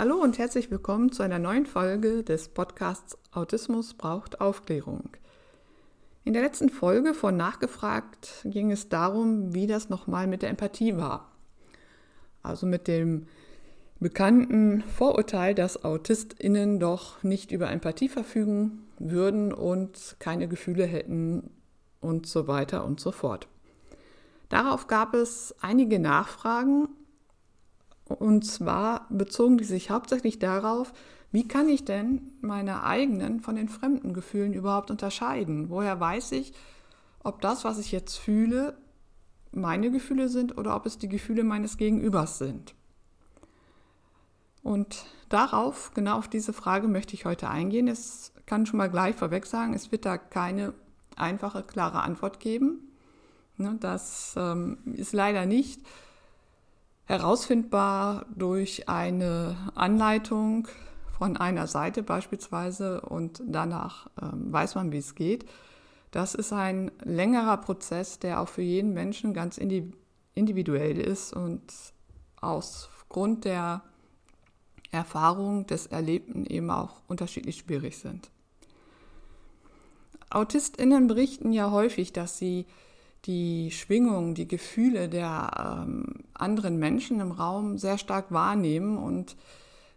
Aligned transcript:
Hallo 0.00 0.16
und 0.16 0.38
herzlich 0.38 0.70
willkommen 0.70 1.12
zu 1.12 1.22
einer 1.22 1.38
neuen 1.38 1.66
Folge 1.66 2.24
des 2.24 2.48
Podcasts 2.48 3.18
Autismus 3.32 3.92
braucht 3.92 4.40
Aufklärung. 4.40 5.10
In 6.24 6.32
der 6.32 6.40
letzten 6.40 6.70
Folge 6.70 7.12
von 7.12 7.36
Nachgefragt 7.36 8.46
ging 8.46 8.70
es 8.72 8.88
darum, 8.88 9.52
wie 9.52 9.66
das 9.66 9.90
nochmal 9.90 10.26
mit 10.26 10.40
der 10.40 10.48
Empathie 10.48 10.96
war. 10.96 11.30
Also 12.42 12.64
mit 12.66 12.88
dem 12.88 13.26
bekannten 13.98 14.84
Vorurteil, 14.84 15.54
dass 15.54 15.84
AutistInnen 15.84 16.80
doch 16.80 17.22
nicht 17.22 17.52
über 17.52 17.70
Empathie 17.70 18.08
verfügen 18.08 18.86
würden 18.98 19.52
und 19.52 20.16
keine 20.18 20.48
Gefühle 20.48 20.86
hätten 20.86 21.50
und 22.00 22.24
so 22.24 22.48
weiter 22.48 22.86
und 22.86 23.00
so 23.00 23.12
fort. 23.12 23.48
Darauf 24.48 24.86
gab 24.86 25.12
es 25.12 25.54
einige 25.60 25.98
Nachfragen 25.98 26.88
und 28.18 28.44
zwar 28.44 29.06
bezogen 29.08 29.58
die 29.58 29.64
sich 29.64 29.90
hauptsächlich 29.90 30.38
darauf, 30.38 30.92
wie 31.32 31.46
kann 31.46 31.68
ich 31.68 31.84
denn 31.84 32.32
meine 32.40 32.82
eigenen 32.82 33.40
von 33.40 33.54
den 33.54 33.68
fremden 33.68 34.14
Gefühlen 34.14 34.52
überhaupt 34.52 34.90
unterscheiden? 34.90 35.70
Woher 35.70 36.00
weiß 36.00 36.32
ich, 36.32 36.52
ob 37.22 37.40
das, 37.40 37.64
was 37.64 37.78
ich 37.78 37.92
jetzt 37.92 38.16
fühle, 38.16 38.76
meine 39.52 39.90
Gefühle 39.90 40.28
sind 40.28 40.58
oder 40.58 40.74
ob 40.74 40.86
es 40.86 40.98
die 40.98 41.08
Gefühle 41.08 41.44
meines 41.44 41.76
Gegenübers 41.76 42.38
sind? 42.38 42.74
Und 44.62 45.06
darauf, 45.28 45.92
genau 45.94 46.18
auf 46.18 46.28
diese 46.28 46.52
Frage 46.52 46.88
möchte 46.88 47.14
ich 47.14 47.24
heute 47.24 47.48
eingehen. 47.48 47.86
Es 47.88 48.32
kann 48.46 48.66
schon 48.66 48.78
mal 48.78 48.90
gleich 48.90 49.14
vorweg 49.14 49.46
sagen, 49.46 49.74
es 49.74 49.92
wird 49.92 50.04
da 50.04 50.18
keine 50.18 50.74
einfache, 51.16 51.62
klare 51.62 52.02
Antwort 52.02 52.40
geben. 52.40 52.90
Ne, 53.56 53.76
das 53.78 54.34
ähm, 54.36 54.78
ist 54.94 55.12
leider 55.12 55.46
nicht 55.46 55.80
herausfindbar 57.10 58.24
durch 58.36 58.88
eine 58.88 59.56
Anleitung 59.74 60.68
von 61.18 61.36
einer 61.36 61.66
Seite 61.66 62.04
beispielsweise 62.04 63.00
und 63.00 63.42
danach 63.44 64.08
ähm, 64.22 64.52
weiß 64.52 64.76
man, 64.76 64.92
wie 64.92 64.98
es 64.98 65.16
geht. 65.16 65.44
Das 66.12 66.36
ist 66.36 66.52
ein 66.52 66.92
längerer 67.02 67.56
Prozess, 67.56 68.20
der 68.20 68.40
auch 68.40 68.48
für 68.48 68.62
jeden 68.62 68.94
Menschen 68.94 69.34
ganz 69.34 69.58
individuell 70.34 70.98
ist 70.98 71.32
und 71.32 71.62
aus 72.40 72.88
Grund 73.08 73.44
der 73.44 73.82
Erfahrung 74.92 75.66
des 75.66 75.88
Erlebten 75.88 76.46
eben 76.46 76.70
auch 76.70 77.02
unterschiedlich 77.08 77.58
schwierig 77.58 77.98
sind. 77.98 78.30
AutistInnen 80.30 81.08
berichten 81.08 81.52
ja 81.52 81.72
häufig, 81.72 82.12
dass 82.12 82.38
sie 82.38 82.66
die 83.26 83.70
Schwingung, 83.70 84.34
die 84.34 84.48
Gefühle 84.48 85.08
der 85.08 85.84
ähm, 85.86 86.24
anderen 86.34 86.78
Menschen 86.78 87.20
im 87.20 87.32
Raum 87.32 87.76
sehr 87.78 87.98
stark 87.98 88.32
wahrnehmen 88.32 88.96
und 88.96 89.36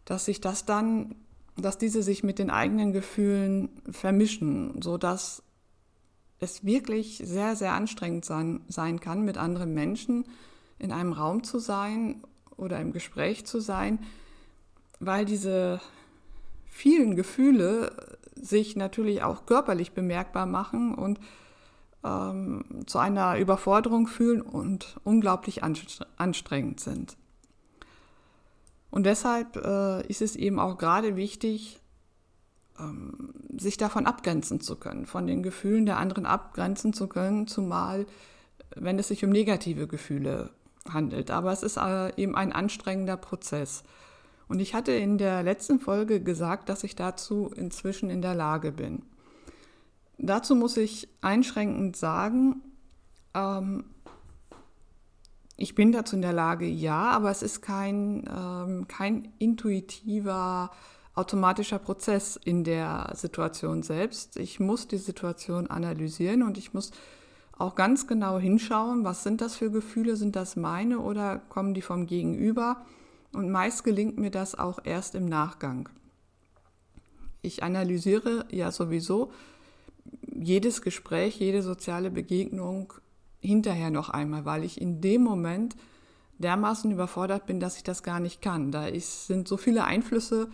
dass 0.06 0.26
sich 0.26 0.42
das 0.42 0.66
dann, 0.66 1.16
dass 1.56 1.78
diese 1.78 2.04
sich 2.04 2.24
mit 2.24 2.40
den 2.40 2.50
eigenen 2.50 2.92
Gefühlen 2.92 3.70
vermischen, 3.90 4.82
sodass 4.82 5.44
es 6.40 6.66
wirklich 6.66 7.22
sehr, 7.24 7.56
sehr 7.56 7.74
anstrengend 7.74 8.26
sein, 8.26 8.62
sein 8.68 9.00
kann, 9.00 9.24
mit 9.24 9.38
anderen 9.38 9.74
Menschen 9.74 10.26
in 10.78 10.92
einem 10.92 11.14
Raum 11.14 11.44
zu 11.44 11.60
sein 11.60 12.22
oder 12.58 12.80
im 12.82 12.92
Gespräch 12.92 13.46
zu 13.46 13.62
sein, 13.62 14.00
weil 15.00 15.24
diese 15.24 15.80
vielen 16.66 17.16
Gefühle 17.16 18.18
sich 18.36 18.76
natürlich 18.76 19.24
auch 19.24 19.46
körperlich 19.46 19.94
bemerkbar 19.94 20.46
machen 20.46 20.94
und 20.96 21.20
ähm, 22.04 22.64
zu 22.86 23.00
einer 23.00 23.38
Überforderung 23.38 24.08
fühlen 24.08 24.42
und 24.42 25.00
unglaublich 25.04 25.62
anstrengend 25.64 26.80
sind. 26.80 27.18
Und 28.90 29.06
deshalb 29.06 29.56
äh, 29.56 30.06
ist 30.08 30.22
es 30.22 30.36
eben 30.36 30.60
auch 30.60 30.78
gerade 30.78 31.16
wichtig, 31.16 31.82
ähm, 32.80 33.34
sich 33.58 33.78
davon 33.78 34.06
abgrenzen 34.06 34.60
zu 34.62 34.76
können, 34.76 35.06
von 35.06 35.28
den 35.28 35.44
Gefühlen 35.44 35.86
der 35.86 35.98
anderen 35.98 36.26
abgrenzen 36.26 36.94
zu 36.94 37.08
können, 37.08 37.48
zumal 37.48 38.06
wenn 38.76 39.00
es 39.00 39.08
sich 39.08 39.23
um 39.23 39.32
negative 39.32 39.88
Gefühle 39.88 40.50
handelt. 40.89 41.32
Aber 41.32 41.52
es 41.52 41.64
ist 41.64 41.77
äh, 41.77 42.16
eben 42.17 42.36
ein 42.36 42.52
anstrengender 42.52 43.17
Prozess. 43.17 43.83
Und 44.48 44.60
ich 44.60 44.73
hatte 44.73 44.92
in 44.92 45.17
der 45.17 45.44
letzten 45.44 45.80
Folge 45.80 46.22
gesagt, 46.22 46.70
dass 46.70 46.83
ich 46.83 46.95
dazu 46.95 47.52
inzwischen 47.56 48.10
in 48.10 48.22
der 48.22 48.36
Lage 48.36 48.72
bin. 48.72 49.04
Dazu 50.18 50.56
muss 50.56 50.78
ich 50.78 51.10
einschränkend 51.22 51.96
sagen, 51.98 52.62
ähm, 53.34 53.86
ich 55.56 55.76
bin 55.76 55.92
dazu 55.92 56.16
in 56.16 56.22
der 56.22 56.34
Lage, 56.34 56.66
ja, 56.66 57.12
aber 57.12 57.30
es 57.30 57.44
ist 57.44 57.62
kein, 57.62 58.28
ähm, 58.28 58.88
kein 58.88 59.32
intuitiver, 59.38 60.72
automatischer 61.16 61.80
Prozess 61.80 62.40
in 62.44 62.64
der 62.64 63.12
Situation 63.16 63.84
selbst. 63.84 64.38
Ich 64.38 64.60
muss 64.60 64.88
die 64.88 64.98
Situation 64.98 65.68
analysieren 65.68 66.42
und 66.42 66.58
ich 66.58 66.74
muss 66.74 66.92
auch 67.58 67.76
ganz 67.76 68.08
genau 68.08 68.40
hinschauen, 68.40 69.04
was 69.04 69.24
sind 69.24 69.40
das 69.40 69.56
für 69.56 69.70
Gefühle, 69.70 70.16
sind 70.16 70.36
das 70.36 70.56
meine 70.56 71.00
oder 71.00 71.38
kommen 71.38 71.74
die 71.74 71.84
vom 71.84 72.08
Gegenüber? 72.08 72.84
Und 73.32 73.50
meist 73.50 73.84
gelingt 73.84 74.18
mir 74.18 74.32
das 74.32 74.56
auch 74.56 74.80
erst 74.84 75.16
im 75.16 75.26
Nachgang. 75.26 75.90
Ich 77.42 77.64
analysiere 77.64 78.45
ja 78.50 78.72
sowieso 78.72 79.32
jedes 80.36 80.82
Gespräch, 80.82 81.39
jede 81.39 81.61
soziale 81.61 82.11
Begegnung 82.11 82.94
hinterher 83.39 83.92
noch 83.92 84.10
einmal, 84.10 84.45
weil 84.45 84.64
ich 84.64 84.80
in 84.80 85.02
dem 85.02 85.23
Moment 85.23 85.76
dermaßen 86.38 86.92
überfordert 86.92 87.45
bin, 87.45 87.60
dass 87.60 87.77
ich 87.77 87.83
das 87.83 88.04
gar 88.04 88.20
nicht 88.20 88.42
kann. 88.42 88.71
Da 88.71 88.88
ist, 88.88 89.27
sind 89.27 89.48
so 89.48 89.58
viele 89.58 89.83
Einflüsse, 89.83 90.49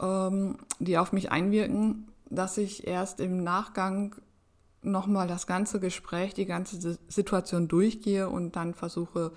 ähm, 0.00 0.58
die 0.78 0.98
auf 0.98 1.12
mich 1.12 1.30
einwirken, 1.30 2.08
dass 2.28 2.58
ich 2.58 2.86
erst 2.86 3.20
im 3.20 3.42
Nachgang 3.42 4.14
nochmal 4.82 5.26
das 5.26 5.46
ganze 5.46 5.80
Gespräch, 5.80 6.34
die 6.34 6.46
ganze 6.46 6.98
Situation 7.08 7.68
durchgehe 7.68 8.28
und 8.28 8.56
dann 8.56 8.74
versuche 8.74 9.32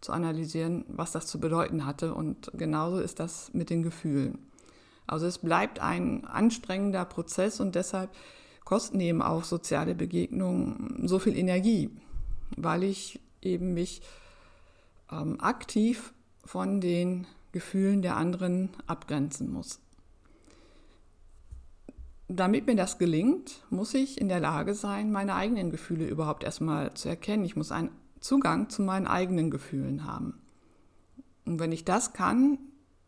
zu 0.00 0.12
analysieren, 0.12 0.84
was 0.88 1.12
das 1.12 1.26
zu 1.26 1.40
bedeuten 1.40 1.84
hatte. 1.84 2.14
Und 2.14 2.50
genauso 2.54 2.98
ist 3.00 3.20
das 3.20 3.52
mit 3.52 3.70
den 3.70 3.82
Gefühlen. 3.82 4.38
Also 5.06 5.26
es 5.26 5.38
bleibt 5.38 5.80
ein 5.80 6.24
anstrengender 6.24 7.04
Prozess 7.04 7.60
und 7.60 7.74
deshalb 7.74 8.10
kosten 8.64 9.00
eben 9.00 9.22
auch 9.22 9.44
soziale 9.44 9.94
Begegnungen 9.94 11.06
so 11.06 11.18
viel 11.18 11.36
Energie, 11.36 11.90
weil 12.56 12.84
ich 12.84 13.20
eben 13.42 13.74
mich 13.74 14.02
ähm, 15.10 15.40
aktiv 15.40 16.12
von 16.44 16.80
den 16.80 17.26
Gefühlen 17.52 18.02
der 18.02 18.16
anderen 18.16 18.70
abgrenzen 18.86 19.52
muss. 19.52 19.80
Damit 22.28 22.66
mir 22.66 22.76
das 22.76 22.98
gelingt, 22.98 23.64
muss 23.70 23.92
ich 23.92 24.20
in 24.20 24.28
der 24.28 24.38
Lage 24.38 24.74
sein, 24.74 25.10
meine 25.10 25.34
eigenen 25.34 25.70
Gefühle 25.70 26.06
überhaupt 26.06 26.44
erstmal 26.44 26.94
zu 26.94 27.08
erkennen. 27.08 27.44
Ich 27.44 27.56
muss 27.56 27.72
einen 27.72 27.90
Zugang 28.20 28.68
zu 28.68 28.82
meinen 28.82 29.08
eigenen 29.08 29.50
Gefühlen 29.50 30.04
haben. 30.04 30.40
Und 31.44 31.58
wenn 31.58 31.72
ich 31.72 31.84
das 31.84 32.12
kann 32.12 32.58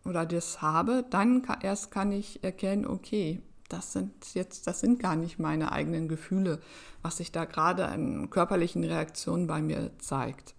oder 0.04 0.26
das 0.26 0.60
habe, 0.60 1.04
dann 1.08 1.46
erst 1.62 1.92
kann 1.92 2.10
ich 2.10 2.42
erkennen, 2.42 2.84
okay, 2.84 3.40
das 3.72 3.92
sind 3.92 4.34
jetzt, 4.34 4.66
das 4.66 4.80
sind 4.80 5.00
gar 5.00 5.16
nicht 5.16 5.38
meine 5.38 5.72
eigenen 5.72 6.08
Gefühle, 6.08 6.60
was 7.00 7.16
sich 7.16 7.32
da 7.32 7.44
gerade 7.46 7.86
an 7.86 8.28
körperlichen 8.28 8.84
Reaktionen 8.84 9.46
bei 9.46 9.62
mir 9.62 9.90
zeigt. 9.98 10.54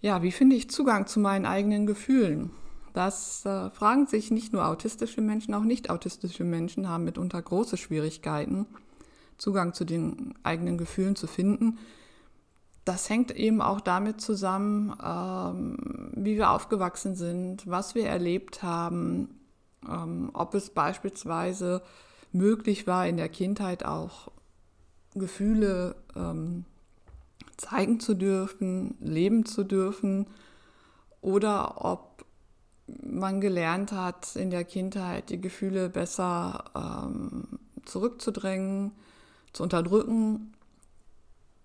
Ja, 0.00 0.22
wie 0.22 0.32
finde 0.32 0.56
ich 0.56 0.70
Zugang 0.70 1.06
zu 1.06 1.20
meinen 1.20 1.46
eigenen 1.46 1.86
Gefühlen? 1.86 2.50
Das 2.94 3.44
äh, 3.44 3.70
fragen 3.70 4.06
sich 4.06 4.30
nicht 4.30 4.52
nur 4.52 4.66
autistische 4.66 5.20
Menschen, 5.20 5.52
auch 5.54 5.64
nicht 5.64 5.90
autistische 5.90 6.44
Menschen 6.44 6.88
haben 6.88 7.04
mitunter 7.04 7.42
große 7.42 7.76
Schwierigkeiten, 7.76 8.66
Zugang 9.36 9.74
zu 9.74 9.84
den 9.84 10.34
eigenen 10.44 10.78
Gefühlen 10.78 11.16
zu 11.16 11.26
finden. 11.26 11.78
Das 12.84 13.08
hängt 13.10 13.30
eben 13.32 13.60
auch 13.60 13.80
damit 13.80 14.20
zusammen, 14.20 14.94
ähm, 15.02 16.12
wie 16.14 16.36
wir 16.36 16.50
aufgewachsen 16.50 17.16
sind, 17.16 17.66
was 17.66 17.94
wir 17.94 18.06
erlebt 18.06 18.62
haben, 18.62 19.40
ähm, 19.88 20.30
ob 20.32 20.54
es 20.54 20.70
beispielsweise 20.70 21.82
möglich 22.32 22.86
war, 22.86 23.06
in 23.06 23.16
der 23.16 23.28
Kindheit 23.28 23.84
auch 23.84 24.30
Gefühle 25.14 25.96
ähm, 26.16 26.64
zeigen 27.56 28.00
zu 28.00 28.14
dürfen, 28.14 28.96
leben 29.00 29.46
zu 29.46 29.64
dürfen 29.64 30.26
oder 31.20 31.84
ob 31.84 32.24
man 32.86 33.40
gelernt 33.40 33.92
hat, 33.92 34.36
in 34.36 34.50
der 34.50 34.64
Kindheit 34.64 35.30
die 35.30 35.40
Gefühle 35.40 35.88
besser 35.88 36.64
ähm, 36.74 37.58
zurückzudrängen, 37.84 38.92
zu 39.52 39.62
unterdrücken, 39.62 40.52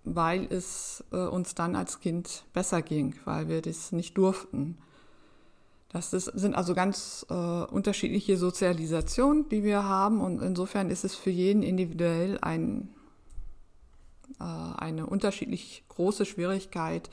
weil 0.04 0.44
es 0.50 1.04
äh, 1.12 1.16
uns 1.16 1.54
dann 1.54 1.76
als 1.76 2.00
Kind 2.00 2.44
besser 2.54 2.82
ging, 2.82 3.14
weil 3.24 3.48
wir 3.48 3.60
das 3.60 3.92
nicht 3.92 4.16
durften. 4.16 4.78
Das 5.92 6.12
ist, 6.12 6.26
sind 6.26 6.54
also 6.54 6.74
ganz 6.74 7.26
äh, 7.30 7.34
unterschiedliche 7.34 8.36
Sozialisationen, 8.36 9.48
die 9.48 9.64
wir 9.64 9.84
haben 9.84 10.20
und 10.20 10.40
insofern 10.40 10.88
ist 10.88 11.04
es 11.04 11.16
für 11.16 11.30
jeden 11.30 11.64
individuell 11.64 12.38
ein, 12.40 12.88
äh, 14.38 14.44
eine 14.44 15.06
unterschiedlich 15.06 15.82
große 15.88 16.26
Schwierigkeit, 16.26 17.10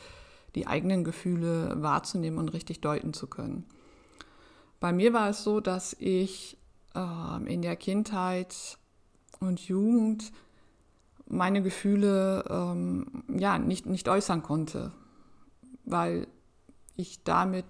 die 0.54 0.68
eigenen 0.68 1.04
Gefühle 1.04 1.82
wahrzunehmen 1.82 2.38
und 2.38 2.50
richtig 2.50 2.80
deuten 2.82 3.14
zu 3.14 3.26
können. 3.26 3.66
Bei 4.80 4.94
mir 4.94 5.12
war 5.12 5.30
es 5.30 5.44
so, 5.44 5.60
dass 5.60 5.96
ich 6.00 6.58
äh, 6.94 7.52
in 7.52 7.64
der 7.64 7.78
Kindheit 7.78 8.78
und 9.40 9.60
Jugend 9.60 10.32
meine 11.28 11.64
Gefühle 11.64 12.46
ähm, 12.48 13.24
ja, 13.28 13.58
nicht, 13.58 13.88
nicht 13.88 14.08
äußern 14.08 14.44
konnte, 14.44 14.92
weil 15.84 16.28
ich 16.96 17.24
damit 17.24 17.66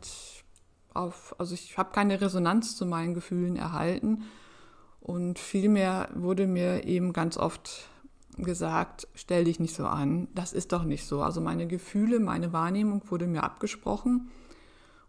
auf, 0.97 1.35
also 1.37 1.53
ich 1.53 1.77
habe 1.77 1.91
keine 1.91 2.19
Resonanz 2.19 2.75
zu 2.75 2.85
meinen 2.85 3.13
Gefühlen 3.13 3.55
erhalten 3.55 4.23
und 5.01 5.39
vielmehr 5.39 6.09
wurde 6.13 6.47
mir 6.47 6.85
eben 6.85 7.13
ganz 7.13 7.37
oft 7.37 7.89
gesagt, 8.37 9.07
stell 9.15 9.45
dich 9.45 9.59
nicht 9.59 9.75
so 9.75 9.87
an, 9.87 10.27
das 10.35 10.53
ist 10.53 10.71
doch 10.71 10.83
nicht 10.83 11.05
so. 11.05 11.21
Also 11.21 11.41
meine 11.41 11.67
Gefühle, 11.67 12.19
meine 12.19 12.53
Wahrnehmung 12.53 13.01
wurde 13.09 13.27
mir 13.27 13.43
abgesprochen 13.43 14.29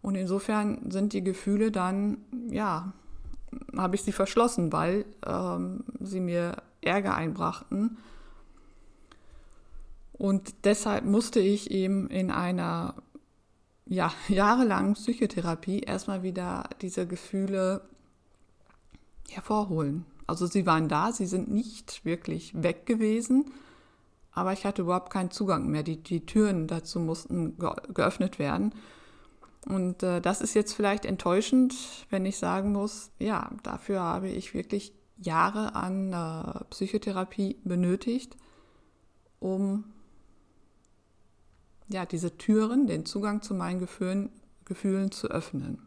und 0.01 0.15
insofern 0.15 0.89
sind 0.91 1.13
die 1.13 1.23
Gefühle 1.23 1.71
dann, 1.71 2.17
ja, 2.49 2.93
habe 3.75 3.95
ich 3.95 4.03
sie 4.03 4.11
verschlossen, 4.11 4.71
weil 4.71 5.05
ähm, 5.25 5.83
sie 5.99 6.19
mir 6.19 6.57
Ärger 6.81 7.15
einbrachten. 7.15 7.97
Und 10.13 10.65
deshalb 10.65 11.05
musste 11.05 11.39
ich 11.39 11.71
eben 11.71 12.09
in 12.09 12.29
einer 12.29 12.95
ja, 13.89 14.13
jahrelangen 14.27 14.93
Psychotherapie 14.93 15.79
erstmal 15.79 16.23
wieder 16.23 16.69
diese 16.81 17.07
Gefühle 17.07 17.81
hervorholen. 19.29 20.05
Also 20.27 20.45
sie 20.45 20.65
waren 20.65 20.87
da, 20.87 21.11
sie 21.11 21.25
sind 21.25 21.51
nicht 21.51 22.05
wirklich 22.05 22.53
weg 22.61 22.85
gewesen, 22.85 23.51
aber 24.31 24.53
ich 24.53 24.65
hatte 24.65 24.83
überhaupt 24.83 25.11
keinen 25.11 25.31
Zugang 25.31 25.67
mehr. 25.67 25.81
Die, 25.81 26.01
die 26.01 26.25
Türen 26.25 26.67
dazu 26.67 26.99
mussten 26.99 27.57
geöffnet 27.93 28.37
werden. 28.37 28.75
Und 29.67 30.03
äh, 30.03 30.21
das 30.21 30.41
ist 30.41 30.53
jetzt 30.53 30.73
vielleicht 30.73 31.03
enttäuschend, 31.03 31.75
wenn 32.11 32.25
ich 32.25 32.37
sagen 32.37 32.71
muss, 32.71 33.09
ja, 33.17 33.49
dafür 33.63 34.01
habe 34.01 34.29
ich 34.29 34.53
wirklich 34.53 34.93
Jahre 35.17 35.75
an 35.75 36.13
äh, 36.13 36.63
Psychotherapie 36.69 37.57
benötigt, 37.63 38.37
um 39.39 39.83
ja, 41.89 42.05
diese 42.05 42.37
Türen, 42.37 42.87
den 42.87 43.05
Zugang 43.05 43.41
zu 43.41 43.53
meinen 43.53 43.79
Gefühlen, 43.79 44.29
Gefühlen 44.65 45.11
zu 45.11 45.27
öffnen. 45.27 45.81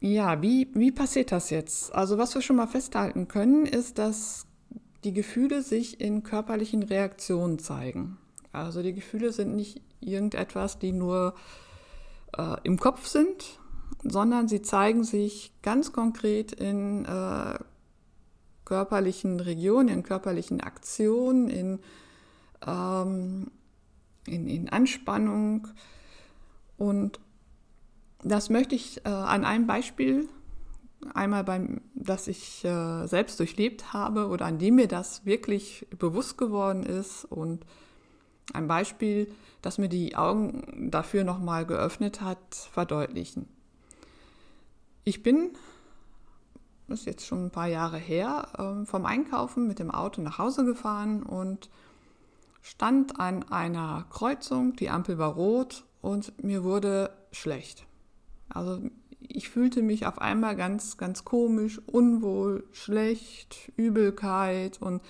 Ja, 0.00 0.40
wie, 0.40 0.68
wie 0.74 0.92
passiert 0.92 1.32
das 1.32 1.50
jetzt? 1.50 1.94
Also 1.94 2.16
was 2.16 2.34
wir 2.34 2.42
schon 2.42 2.56
mal 2.56 2.66
festhalten 2.66 3.28
können, 3.28 3.66
ist, 3.66 3.98
dass 3.98 4.46
die 5.04 5.12
Gefühle 5.12 5.62
sich 5.62 6.00
in 6.00 6.22
körperlichen 6.22 6.82
Reaktionen 6.82 7.58
zeigen. 7.58 8.18
Also 8.52 8.82
die 8.82 8.94
Gefühle 8.94 9.32
sind 9.32 9.54
nicht 9.54 9.82
irgendetwas, 10.00 10.78
die 10.78 10.92
nur 10.92 11.34
äh, 12.36 12.56
im 12.64 12.78
Kopf 12.78 13.06
sind, 13.06 13.60
sondern 14.02 14.48
sie 14.48 14.62
zeigen 14.62 15.04
sich 15.04 15.52
ganz 15.62 15.92
konkret 15.92 16.52
in 16.52 17.04
äh, 17.04 17.58
körperlichen 18.64 19.40
Regionen, 19.40 19.88
in 19.88 20.02
körperlichen 20.02 20.60
Aktionen, 20.60 21.48
in, 21.48 21.80
ähm, 22.66 23.50
in, 24.26 24.46
in 24.48 24.68
Anspannung. 24.68 25.68
Und 26.76 27.20
das 28.22 28.50
möchte 28.50 28.74
ich 28.74 29.04
äh, 29.04 29.08
an 29.08 29.44
einem 29.44 29.66
Beispiel, 29.66 30.28
einmal 31.14 31.44
beim, 31.44 31.80
das 31.94 32.28
ich 32.28 32.64
äh, 32.64 33.06
selbst 33.06 33.40
durchlebt 33.40 33.92
habe 33.92 34.28
oder 34.28 34.46
an 34.46 34.58
dem 34.58 34.76
mir 34.76 34.88
das 34.88 35.24
wirklich 35.24 35.86
bewusst 35.98 36.36
geworden 36.36 36.82
ist 36.84 37.24
und 37.24 37.64
ein 38.52 38.68
Beispiel, 38.68 39.32
das 39.62 39.78
mir 39.78 39.88
die 39.88 40.16
Augen 40.16 40.90
dafür 40.90 41.24
nochmal 41.24 41.66
geöffnet 41.66 42.20
hat, 42.20 42.54
verdeutlichen. 42.72 43.48
Ich 45.04 45.22
bin, 45.22 45.50
das 46.88 47.00
ist 47.00 47.06
jetzt 47.06 47.26
schon 47.26 47.46
ein 47.46 47.50
paar 47.50 47.68
Jahre 47.68 47.98
her, 47.98 48.48
ähm, 48.58 48.86
vom 48.86 49.06
Einkaufen 49.06 49.66
mit 49.66 49.78
dem 49.78 49.90
Auto 49.90 50.20
nach 50.20 50.38
Hause 50.38 50.64
gefahren 50.64 51.22
und 51.22 51.70
stand 52.62 53.20
an 53.20 53.44
einer 53.50 54.06
Kreuzung, 54.10 54.76
die 54.76 54.90
Ampel 54.90 55.18
war 55.18 55.32
rot 55.34 55.84
und 56.00 56.42
mir 56.42 56.64
wurde 56.64 57.10
schlecht. 57.32 57.86
Also 58.48 58.80
ich 59.20 59.48
fühlte 59.48 59.82
mich 59.82 60.06
auf 60.06 60.20
einmal 60.20 60.56
ganz, 60.56 60.96
ganz 60.96 61.24
komisch, 61.24 61.80
unwohl, 61.86 62.64
schlecht, 62.72 63.72
Übelkeit 63.76 64.80
und 64.80 65.02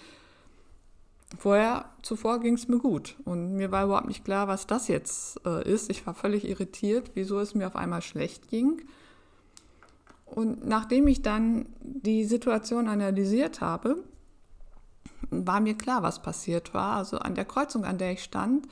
vorher, 1.38 1.90
zuvor 2.02 2.40
ging 2.40 2.54
es 2.54 2.68
mir 2.68 2.78
gut 2.78 3.16
und 3.24 3.54
mir 3.54 3.70
war 3.70 3.84
überhaupt 3.84 4.08
nicht 4.08 4.24
klar, 4.24 4.48
was 4.48 4.66
das 4.66 4.88
jetzt 4.88 5.40
äh, 5.46 5.68
ist. 5.68 5.90
Ich 5.90 6.06
war 6.06 6.14
völlig 6.14 6.46
irritiert, 6.46 7.12
wieso 7.14 7.38
es 7.40 7.54
mir 7.54 7.66
auf 7.66 7.76
einmal 7.76 8.02
schlecht 8.02 8.48
ging. 8.48 8.82
Und 10.26 10.66
nachdem 10.66 11.08
ich 11.08 11.22
dann 11.22 11.66
die 11.80 12.24
Situation 12.24 12.88
analysiert 12.88 13.60
habe, 13.60 14.04
war 15.30 15.60
mir 15.60 15.74
klar, 15.74 16.02
was 16.02 16.22
passiert 16.22 16.74
war. 16.74 16.96
Also 16.96 17.18
an 17.18 17.34
der 17.34 17.44
Kreuzung, 17.44 17.84
an 17.84 17.98
der 17.98 18.12
ich 18.12 18.22
stand, 18.22 18.66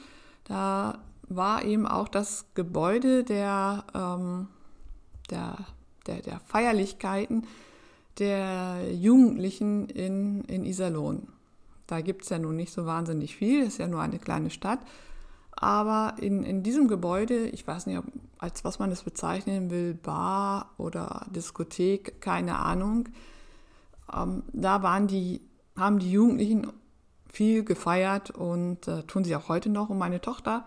da 0.44 0.99
war 1.28 1.64
eben 1.64 1.87
auch 1.87 2.08
das 2.08 2.46
Gebäude 2.55 3.25
der 3.25 3.84
ähm, 3.94 4.49
der, 5.31 5.56
der, 6.06 6.22
der 6.22 6.40
Feierlichkeiten 6.40 7.46
der 8.19 8.93
Jugendlichen 8.93 9.88
in, 9.88 10.43
in 10.44 10.64
Iserlohn. 10.64 11.28
Da 11.87 12.00
gibt 12.00 12.25
es 12.25 12.28
ja 12.31 12.38
nun 12.38 12.56
nicht 12.56 12.72
so 12.72 12.84
wahnsinnig 12.84 13.37
viel, 13.37 13.62
ist 13.62 13.78
ja 13.78 13.87
nur 13.87 14.02
eine 14.02 14.19
kleine 14.19 14.50
Stadt. 14.50 14.81
Aber 15.52 16.14
in, 16.20 16.44
in 16.44 16.62
diesem 16.62 16.88
Gebäude, 16.88 17.46
ich 17.49 17.66
weiß 17.66 17.87
nicht, 17.87 18.00
als 18.38 18.64
was 18.64 18.78
man 18.78 18.90
es 18.90 19.02
bezeichnen 19.02 19.70
will, 19.70 19.94
Bar 19.94 20.70
oder 20.78 21.26
Diskothek, 21.31 22.20
keine 22.20 22.58
Ahnung, 22.58 23.08
ähm, 24.14 24.43
da 24.52 24.82
waren 24.82 25.06
die, 25.06 25.40
haben 25.78 25.98
die 25.98 26.10
Jugendlichen 26.10 26.72
viel 27.30 27.64
gefeiert 27.64 28.30
und 28.30 28.88
äh, 28.88 29.04
tun 29.04 29.25
sie 29.25 29.36
auch 29.36 29.48
heute 29.48 29.69
noch. 29.69 29.90
Und 29.90 29.98
meine 29.98 30.20
Tochter 30.20 30.66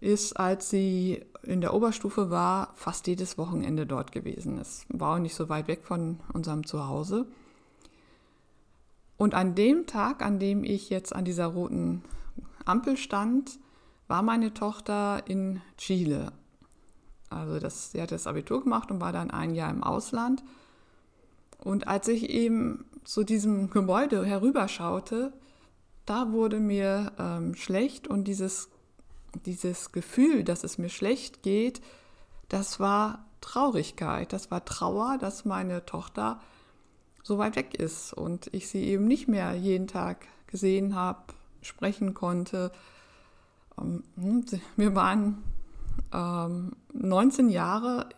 ist, 0.00 0.38
als 0.38 0.70
sie 0.70 1.24
in 1.42 1.60
der 1.60 1.74
Oberstufe 1.74 2.30
war, 2.30 2.72
fast 2.74 3.06
jedes 3.06 3.38
Wochenende 3.38 3.86
dort 3.86 4.12
gewesen. 4.12 4.58
Es 4.58 4.86
war 4.88 5.14
auch 5.14 5.18
nicht 5.18 5.34
so 5.34 5.48
weit 5.48 5.68
weg 5.68 5.84
von 5.84 6.20
unserem 6.32 6.66
Zuhause. 6.66 7.26
Und 9.16 9.34
an 9.34 9.54
dem 9.54 9.86
Tag, 9.86 10.22
an 10.22 10.38
dem 10.38 10.62
ich 10.62 10.90
jetzt 10.90 11.14
an 11.14 11.24
dieser 11.24 11.46
roten 11.46 12.04
Ampel 12.64 12.96
stand, 12.96 13.58
war 14.06 14.22
meine 14.22 14.54
Tochter 14.54 15.22
in 15.26 15.60
Chile. 15.76 16.32
Also 17.30 17.58
das, 17.58 17.92
sie 17.92 18.00
hat 18.00 18.12
das 18.12 18.26
Abitur 18.26 18.62
gemacht 18.62 18.90
und 18.90 19.00
war 19.00 19.12
dann 19.12 19.30
ein 19.30 19.54
Jahr 19.54 19.70
im 19.70 19.82
Ausland. 19.82 20.42
Und 21.58 21.88
als 21.88 22.08
ich 22.08 22.30
eben 22.30 22.84
zu 23.08 23.24
diesem 23.24 23.70
Gebäude 23.70 24.22
herüberschaute, 24.22 25.32
da 26.04 26.30
wurde 26.30 26.60
mir 26.60 27.12
ähm, 27.18 27.54
schlecht 27.54 28.06
und 28.06 28.24
dieses 28.24 28.68
dieses 29.46 29.92
Gefühl, 29.92 30.44
dass 30.44 30.62
es 30.62 30.76
mir 30.76 30.90
schlecht 30.90 31.42
geht, 31.42 31.80
das 32.50 32.80
war 32.80 33.24
Traurigkeit, 33.40 34.34
das 34.34 34.50
war 34.50 34.62
Trauer, 34.66 35.16
dass 35.18 35.46
meine 35.46 35.86
Tochter 35.86 36.38
so 37.22 37.38
weit 37.38 37.56
weg 37.56 37.74
ist 37.74 38.12
und 38.12 38.48
ich 38.52 38.68
sie 38.68 38.84
eben 38.84 39.06
nicht 39.06 39.26
mehr 39.26 39.54
jeden 39.54 39.86
Tag 39.86 40.26
gesehen 40.46 40.94
habe, 40.94 41.32
sprechen 41.62 42.12
konnte. 42.12 42.72
Ähm, 43.80 44.04
hm, 44.16 44.44
wir 44.76 44.94
waren 44.94 45.42
19 46.12 47.46
ähm, 47.46 47.50
Jahre 47.50 48.10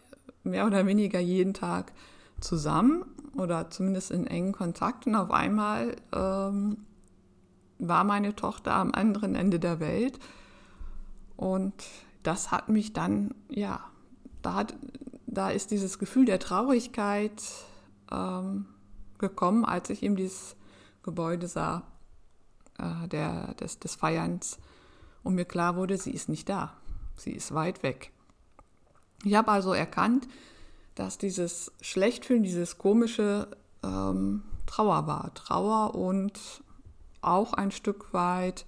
mehr 0.42 0.66
oder 0.66 0.84
weniger 0.84 1.20
jeden 1.20 1.54
Tag 1.54 1.92
zusammen 2.40 3.04
oder 3.36 3.70
zumindest 3.70 4.10
in 4.10 4.26
engen 4.26 4.52
Kontakt 4.52 5.06
und 5.06 5.14
auf 5.14 5.30
einmal 5.30 5.96
ähm, 6.12 6.78
war 7.78 8.04
meine 8.04 8.34
Tochter 8.36 8.74
am 8.74 8.92
anderen 8.92 9.34
Ende 9.34 9.58
der 9.58 9.80
Welt 9.80 10.18
und 11.36 11.74
das 12.22 12.50
hat 12.50 12.68
mich 12.68 12.92
dann, 12.92 13.34
ja, 13.48 13.80
da, 14.42 14.54
hat, 14.54 14.74
da 15.26 15.50
ist 15.50 15.70
dieses 15.70 15.98
Gefühl 15.98 16.26
der 16.26 16.38
Traurigkeit 16.38 17.42
ähm, 18.12 18.66
gekommen, 19.18 19.64
als 19.64 19.90
ich 19.90 20.02
eben 20.02 20.16
dieses 20.16 20.56
Gebäude 21.02 21.48
sah, 21.48 21.82
äh, 22.78 23.08
der, 23.08 23.54
des, 23.54 23.78
des 23.78 23.94
Feierns, 23.94 24.58
und 25.22 25.34
mir 25.34 25.44
klar 25.44 25.76
wurde, 25.76 25.96
sie 25.98 26.12
ist 26.12 26.28
nicht 26.28 26.48
da. 26.48 26.74
Sie 27.16 27.32
ist 27.32 27.52
weit 27.54 27.82
weg. 27.82 28.12
Ich 29.22 29.34
habe 29.34 29.50
also 29.50 29.74
erkannt, 29.74 30.26
dass 30.94 31.18
dieses 31.18 31.72
Schlechtfühlen, 31.80 32.42
dieses 32.42 32.78
komische 32.78 33.48
ähm, 33.82 34.42
Trauer 34.66 35.06
war. 35.06 35.32
Trauer 35.34 35.94
und 35.94 36.32
auch 37.22 37.52
ein 37.52 37.70
Stück 37.70 38.12
weit 38.12 38.64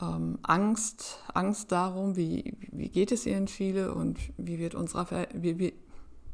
ähm, 0.00 0.38
Angst, 0.42 1.20
Angst 1.32 1.72
darum, 1.72 2.16
wie, 2.16 2.56
wie 2.70 2.88
geht 2.88 3.12
es 3.12 3.26
ihr 3.26 3.36
in 3.36 3.46
Chile 3.46 3.94
und 3.94 4.18
wie 4.36 4.58
wird, 4.58 4.74
unser 4.74 5.06
wie, 5.34 5.58
wie, 5.58 5.74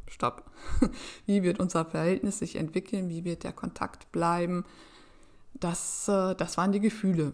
stopp, 0.08 0.50
wie 1.26 1.42
wird 1.42 1.60
unser 1.60 1.84
Verhältnis 1.84 2.38
sich 2.38 2.56
entwickeln, 2.56 3.08
wie 3.08 3.24
wird 3.24 3.44
der 3.44 3.52
Kontakt 3.52 4.10
bleiben. 4.12 4.64
Das, 5.54 6.08
äh, 6.08 6.34
das 6.34 6.56
waren 6.56 6.72
die 6.72 6.80
Gefühle. 6.80 7.32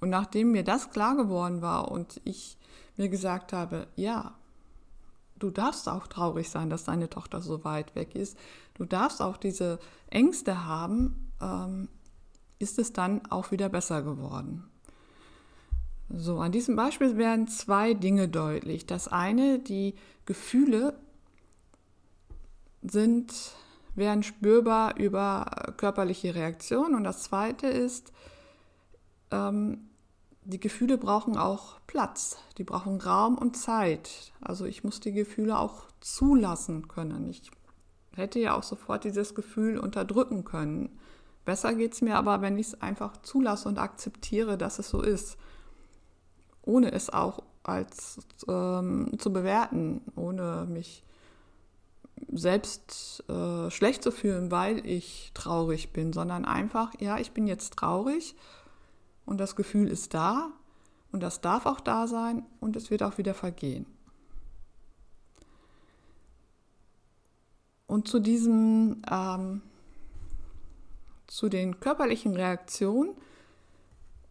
Und 0.00 0.10
nachdem 0.10 0.52
mir 0.52 0.64
das 0.64 0.90
klar 0.90 1.16
geworden 1.16 1.62
war 1.62 1.90
und 1.90 2.20
ich 2.24 2.58
mir 2.96 3.08
gesagt 3.08 3.52
habe, 3.52 3.86
ja, 3.96 4.34
du 5.38 5.50
darfst 5.50 5.88
auch 5.88 6.06
traurig 6.06 6.48
sein, 6.50 6.70
dass 6.70 6.84
deine 6.84 7.10
Tochter 7.10 7.40
so 7.40 7.64
weit 7.64 7.94
weg 7.94 8.14
ist. 8.14 8.38
Du 8.74 8.84
darfst 8.84 9.20
auch 9.20 9.36
diese 9.36 9.78
Ängste 10.10 10.66
haben, 10.66 11.30
ähm, 11.40 11.88
ist 12.58 12.78
es 12.78 12.92
dann 12.92 13.26
auch 13.30 13.50
wieder 13.50 13.68
besser 13.68 14.02
geworden. 14.02 14.64
So, 16.08 16.38
an 16.38 16.52
diesem 16.52 16.76
Beispiel 16.76 17.16
werden 17.16 17.48
zwei 17.48 17.94
Dinge 17.94 18.28
deutlich. 18.28 18.86
Das 18.86 19.08
eine, 19.08 19.58
die 19.58 19.94
Gefühle 20.26 20.98
sind, 22.82 23.32
werden 23.94 24.22
spürbar 24.22 24.96
über 24.98 25.72
körperliche 25.76 26.34
Reaktionen. 26.34 26.94
Und 26.94 27.04
das 27.04 27.22
zweite 27.22 27.66
ist, 27.66 28.12
ähm, 29.30 29.88
die 30.44 30.60
Gefühle 30.60 30.98
brauchen 30.98 31.36
auch 31.36 31.80
Platz, 31.86 32.36
die 32.58 32.64
brauchen 32.64 33.00
Raum 33.00 33.36
und 33.36 33.56
Zeit. 33.56 34.32
Also 34.40 34.66
ich 34.66 34.84
muss 34.84 35.00
die 35.00 35.12
Gefühle 35.12 35.58
auch 35.58 35.86
zulassen 36.00 36.88
können. 36.88 37.28
Ich 37.30 37.50
hätte 38.14 38.38
ja 38.38 38.54
auch 38.54 38.62
sofort 38.62 39.04
dieses 39.04 39.34
Gefühl 39.34 39.78
unterdrücken 39.78 40.44
können. 40.44 40.98
Besser 41.44 41.74
geht 41.74 41.94
es 41.94 42.02
mir 42.02 42.16
aber, 42.16 42.42
wenn 42.42 42.58
ich 42.58 42.68
es 42.68 42.80
einfach 42.80 43.16
zulasse 43.18 43.68
und 43.68 43.78
akzeptiere, 43.78 44.56
dass 44.56 44.78
es 44.78 44.88
so 44.88 45.02
ist, 45.02 45.36
ohne 46.62 46.92
es 46.92 47.10
auch 47.10 47.42
als 47.62 48.18
ähm, 48.48 49.12
zu 49.18 49.32
bewerten, 49.32 50.02
ohne 50.16 50.66
mich 50.68 51.04
selbst 52.32 53.24
äh, 53.28 53.70
schlecht 53.70 54.02
zu 54.02 54.10
fühlen, 54.10 54.50
weil 54.50 54.86
ich 54.86 55.30
traurig 55.34 55.92
bin, 55.92 56.12
sondern 56.12 56.44
einfach, 56.44 56.92
ja, 57.00 57.18
ich 57.18 57.32
bin 57.32 57.46
jetzt 57.46 57.76
traurig 57.76 58.34
und 59.26 59.38
das 59.38 59.56
Gefühl 59.56 59.88
ist 59.88 60.14
da 60.14 60.50
und 61.12 61.22
das 61.22 61.40
darf 61.40 61.66
auch 61.66 61.80
da 61.80 62.06
sein 62.06 62.44
und 62.60 62.76
es 62.76 62.90
wird 62.90 63.02
auch 63.02 63.18
wieder 63.18 63.34
vergehen. 63.34 63.86
Und 67.86 68.08
zu 68.08 68.18
diesem, 68.18 69.02
ähm, 69.10 69.62
zu 71.26 71.48
den 71.48 71.80
körperlichen 71.80 72.34
Reaktionen, 72.34 73.10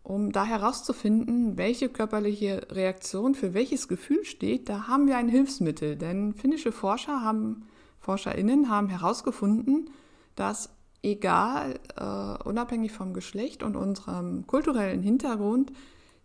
um 0.04 0.34
da 0.34 0.44
herauszufinden, 0.44 1.58
welche 1.58 1.88
körperliche 1.88 2.68
Reaktion 2.72 3.36
für 3.36 3.54
welches 3.54 3.88
Gefühl 3.88 4.26
steht, 4.26 4.68
da 4.68 4.88
haben 4.88 5.08
wir 5.08 5.16
ein 5.18 5.30
Hilfsmittel. 5.30 5.96
Denn 5.96 6.34
finnische 6.34 6.74
Forscher 6.74 7.22
haben, 7.22 7.66
ForscherInnen 8.02 8.70
haben 8.70 8.90
herausgefunden, 8.90 9.90
dass 10.36 10.73
egal, 11.04 11.80
äh, 11.98 12.44
unabhängig 12.48 12.94
vom 12.94 13.14
Geschlecht 13.14 13.62
und 13.62 13.76
unserem 13.76 14.48
kulturellen 14.48 15.04
Hintergrund, 15.04 15.72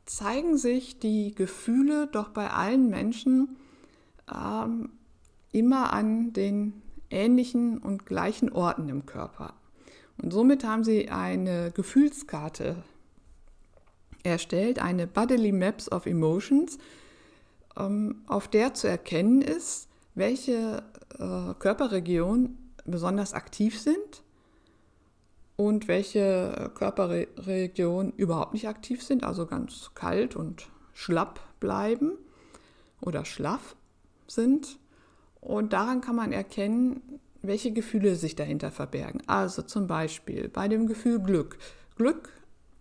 zeigen 0.07 0.57
sich 0.57 0.99
die 0.99 1.35
Gefühle 1.35 2.07
doch 2.07 2.31
bei 2.31 2.51
allen 2.51 2.89
Menschen 2.89 3.57
ähm, 4.33 4.91
immer 5.53 5.93
an 5.93 6.33
den 6.33 6.81
ähnlichen 7.11 7.79
und 7.79 8.07
gleichen 8.07 8.51
Orten 8.51 8.89
im 8.89 9.05
Körper. 9.05 9.55
Und 10.23 10.33
somit 10.33 10.65
haben 10.65 10.85
sie 10.85 11.11
eine 11.11 11.71
Gefühlskarte 11.73 12.83
erstellt, 14.23 14.79
eine 14.79 15.07
Bodily 15.07 15.53
Maps 15.53 15.91
of 15.91 16.07
Emotions, 16.07 16.79
ähm, 17.77 18.23
auf 18.27 18.49
der 18.49 18.75
zu 18.75 18.89
erkennen 18.89 19.43
ist, 19.43 19.89
welche 20.15 20.83
äh, 21.19 21.55
Körperregionen 21.59 22.73
besonders 22.85 23.35
aktiv 23.35 23.79
sind 23.79 24.23
und 25.59 25.89
welche 25.89 26.71
Körperregionen 26.77 28.13
überhaupt 28.13 28.55
nicht 28.55 28.69
aktiv 28.69 29.03
sind, 29.03 29.25
also 29.25 29.45
ganz 29.45 29.91
kalt 29.97 30.37
und 30.37 30.69
schlapp 30.95 31.41
bleiben 31.59 32.13
oder 33.01 33.25
schlaff 33.25 33.75
sind. 34.29 34.79
Und 35.41 35.73
daran 35.73 36.01
kann 36.01 36.15
man 36.15 36.31
erkennen, 36.31 37.03
welche 37.43 37.73
Gefühle 37.73 38.15
sich 38.15 38.37
dahinter 38.37 38.71
verbergen. 38.71 39.21
Also 39.27 39.63
zum 39.63 39.89
Beispiel 39.89 40.49
bei 40.49 40.69
dem 40.69 40.87
Gefühl 40.87 41.19
Glück. 41.19 41.59
Glück 41.97 42.31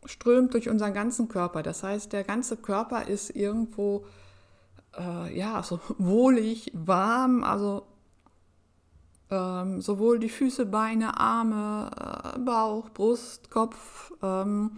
strömt 0.05 0.53
durch 0.53 0.69
unseren 0.69 0.93
ganzen 0.93 1.29
Körper. 1.29 1.63
Das 1.63 1.81
heißt, 1.81 2.13
der 2.13 2.23
ganze 2.23 2.57
Körper 2.57 3.07
ist 3.07 3.35
irgendwo 3.35 4.05
äh, 4.95 5.35
ja 5.35 5.63
so 5.63 5.79
wohlig, 5.97 6.71
warm, 6.75 7.43
also 7.43 7.87
ähm, 9.29 9.81
sowohl 9.81 10.19
die 10.19 10.29
Füße, 10.29 10.65
Beine, 10.65 11.19
Arme, 11.19 11.91
äh, 12.35 12.39
Bauch, 12.39 12.89
Brust, 12.89 13.49
Kopf. 13.51 14.11
Ähm, 14.21 14.77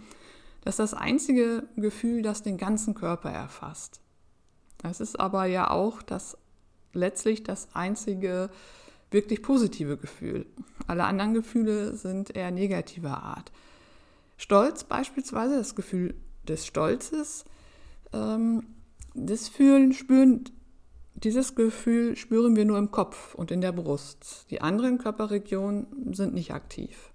das 0.64 0.74
ist 0.74 0.78
das 0.80 0.94
einzige 0.94 1.68
Gefühl, 1.76 2.22
das 2.22 2.42
den 2.42 2.58
ganzen 2.58 2.94
Körper 2.94 3.30
erfasst. 3.30 4.00
Das 4.78 5.00
ist 5.00 5.18
aber 5.18 5.46
ja 5.46 5.70
auch 5.70 6.02
das 6.02 6.36
letztlich 6.92 7.42
das 7.42 7.68
einzige 7.74 8.50
wirklich 9.10 9.42
positive 9.42 9.96
Gefühl. 9.96 10.46
Alle 10.86 11.04
anderen 11.04 11.34
Gefühle 11.34 11.94
sind 11.94 12.34
eher 12.34 12.50
negativer 12.50 13.22
Art. 13.22 13.50
Stolz 14.36 14.84
beispielsweise, 14.84 15.56
das 15.56 15.74
Gefühl 15.74 16.14
des 16.48 16.66
Stolzes, 16.66 17.44
ähm, 18.12 18.64
das 19.14 19.48
Fühlen, 19.48 19.92
Spüren 19.92 20.44
dieses 21.14 21.54
Gefühl 21.54 22.16
spüren 22.16 22.56
wir 22.56 22.64
nur 22.64 22.78
im 22.78 22.90
Kopf 22.90 23.34
und 23.34 23.50
in 23.50 23.60
der 23.60 23.72
Brust. 23.72 24.46
Die 24.50 24.60
anderen 24.60 24.98
Körperregionen 24.98 26.14
sind 26.14 26.34
nicht 26.34 26.52
aktiv. 26.52 27.12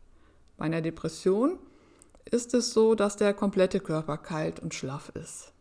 Bei 0.57 0.65
einer 0.65 0.81
Depression 0.81 1.57
ist 2.25 2.53
es 2.53 2.73
so, 2.73 2.95
dass 2.95 3.15
der 3.15 3.33
komplette 3.33 3.79
Körper 3.79 4.17
kalt 4.17 4.59
und 4.59 4.73
schlaff 4.73 5.09
ist. 5.09 5.53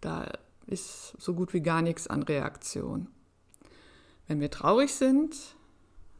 Da 0.00 0.26
ist 0.66 1.14
so 1.18 1.34
gut 1.34 1.52
wie 1.52 1.60
gar 1.60 1.82
nichts 1.82 2.06
an 2.06 2.22
Reaktion. 2.22 3.08
Wenn 4.26 4.40
wir 4.40 4.50
traurig 4.50 4.94
sind, 4.94 5.36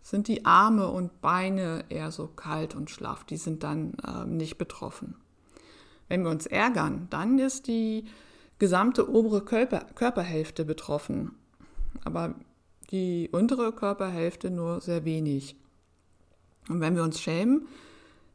sind 0.02 0.28
die 0.28 0.44
Arme 0.44 0.88
und 0.88 1.20
Beine 1.20 1.84
eher 1.88 2.10
so 2.10 2.26
kalt 2.26 2.74
und 2.74 2.90
schlaff. 2.90 3.24
Die 3.24 3.36
sind 3.36 3.62
dann 3.62 3.94
äh, 4.06 4.26
nicht 4.26 4.58
betroffen. 4.58 5.16
Wenn 6.08 6.22
wir 6.24 6.30
uns 6.30 6.46
ärgern, 6.46 7.06
dann 7.10 7.38
ist 7.38 7.68
die 7.68 8.04
gesamte 8.58 9.08
obere 9.08 9.44
Körper 9.44 9.86
Körperhälfte 9.94 10.64
betroffen 10.64 11.36
aber 12.04 12.34
die 12.90 13.28
untere 13.32 13.72
Körperhälfte 13.72 14.50
nur 14.50 14.80
sehr 14.80 15.04
wenig. 15.04 15.56
Und 16.68 16.80
wenn 16.80 16.94
wir 16.94 17.02
uns 17.02 17.20
schämen, 17.20 17.66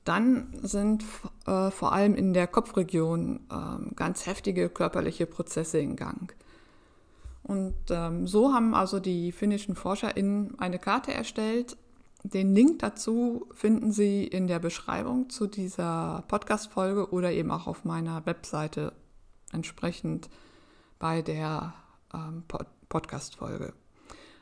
dann 0.03 0.47
sind 0.61 1.03
äh, 1.45 1.69
vor 1.69 1.91
allem 1.91 2.15
in 2.15 2.33
der 2.33 2.47
Kopfregion 2.47 3.41
äh, 3.51 3.93
ganz 3.95 4.25
heftige 4.25 4.69
körperliche 4.69 5.25
Prozesse 5.25 5.79
in 5.79 5.95
Gang. 5.95 6.33
Und 7.43 7.75
ähm, 7.89 8.27
so 8.27 8.53
haben 8.53 8.73
also 8.73 8.99
die 8.99 9.31
finnischen 9.31 9.75
ForscherInnen 9.75 10.59
eine 10.59 10.79
Karte 10.79 11.13
erstellt. 11.13 11.77
Den 12.23 12.53
Link 12.53 12.79
dazu 12.79 13.47
finden 13.53 13.91
Sie 13.91 14.25
in 14.25 14.47
der 14.47 14.59
Beschreibung 14.59 15.29
zu 15.29 15.47
dieser 15.47 16.23
Podcast-Folge 16.27 17.11
oder 17.11 17.31
eben 17.31 17.51
auch 17.51 17.67
auf 17.67 17.85
meiner 17.85 18.25
Webseite 18.25 18.93
entsprechend 19.53 20.29
bei 20.99 21.21
der 21.21 21.73
ähm, 22.13 22.43
Podcast-Folge. 22.89 23.73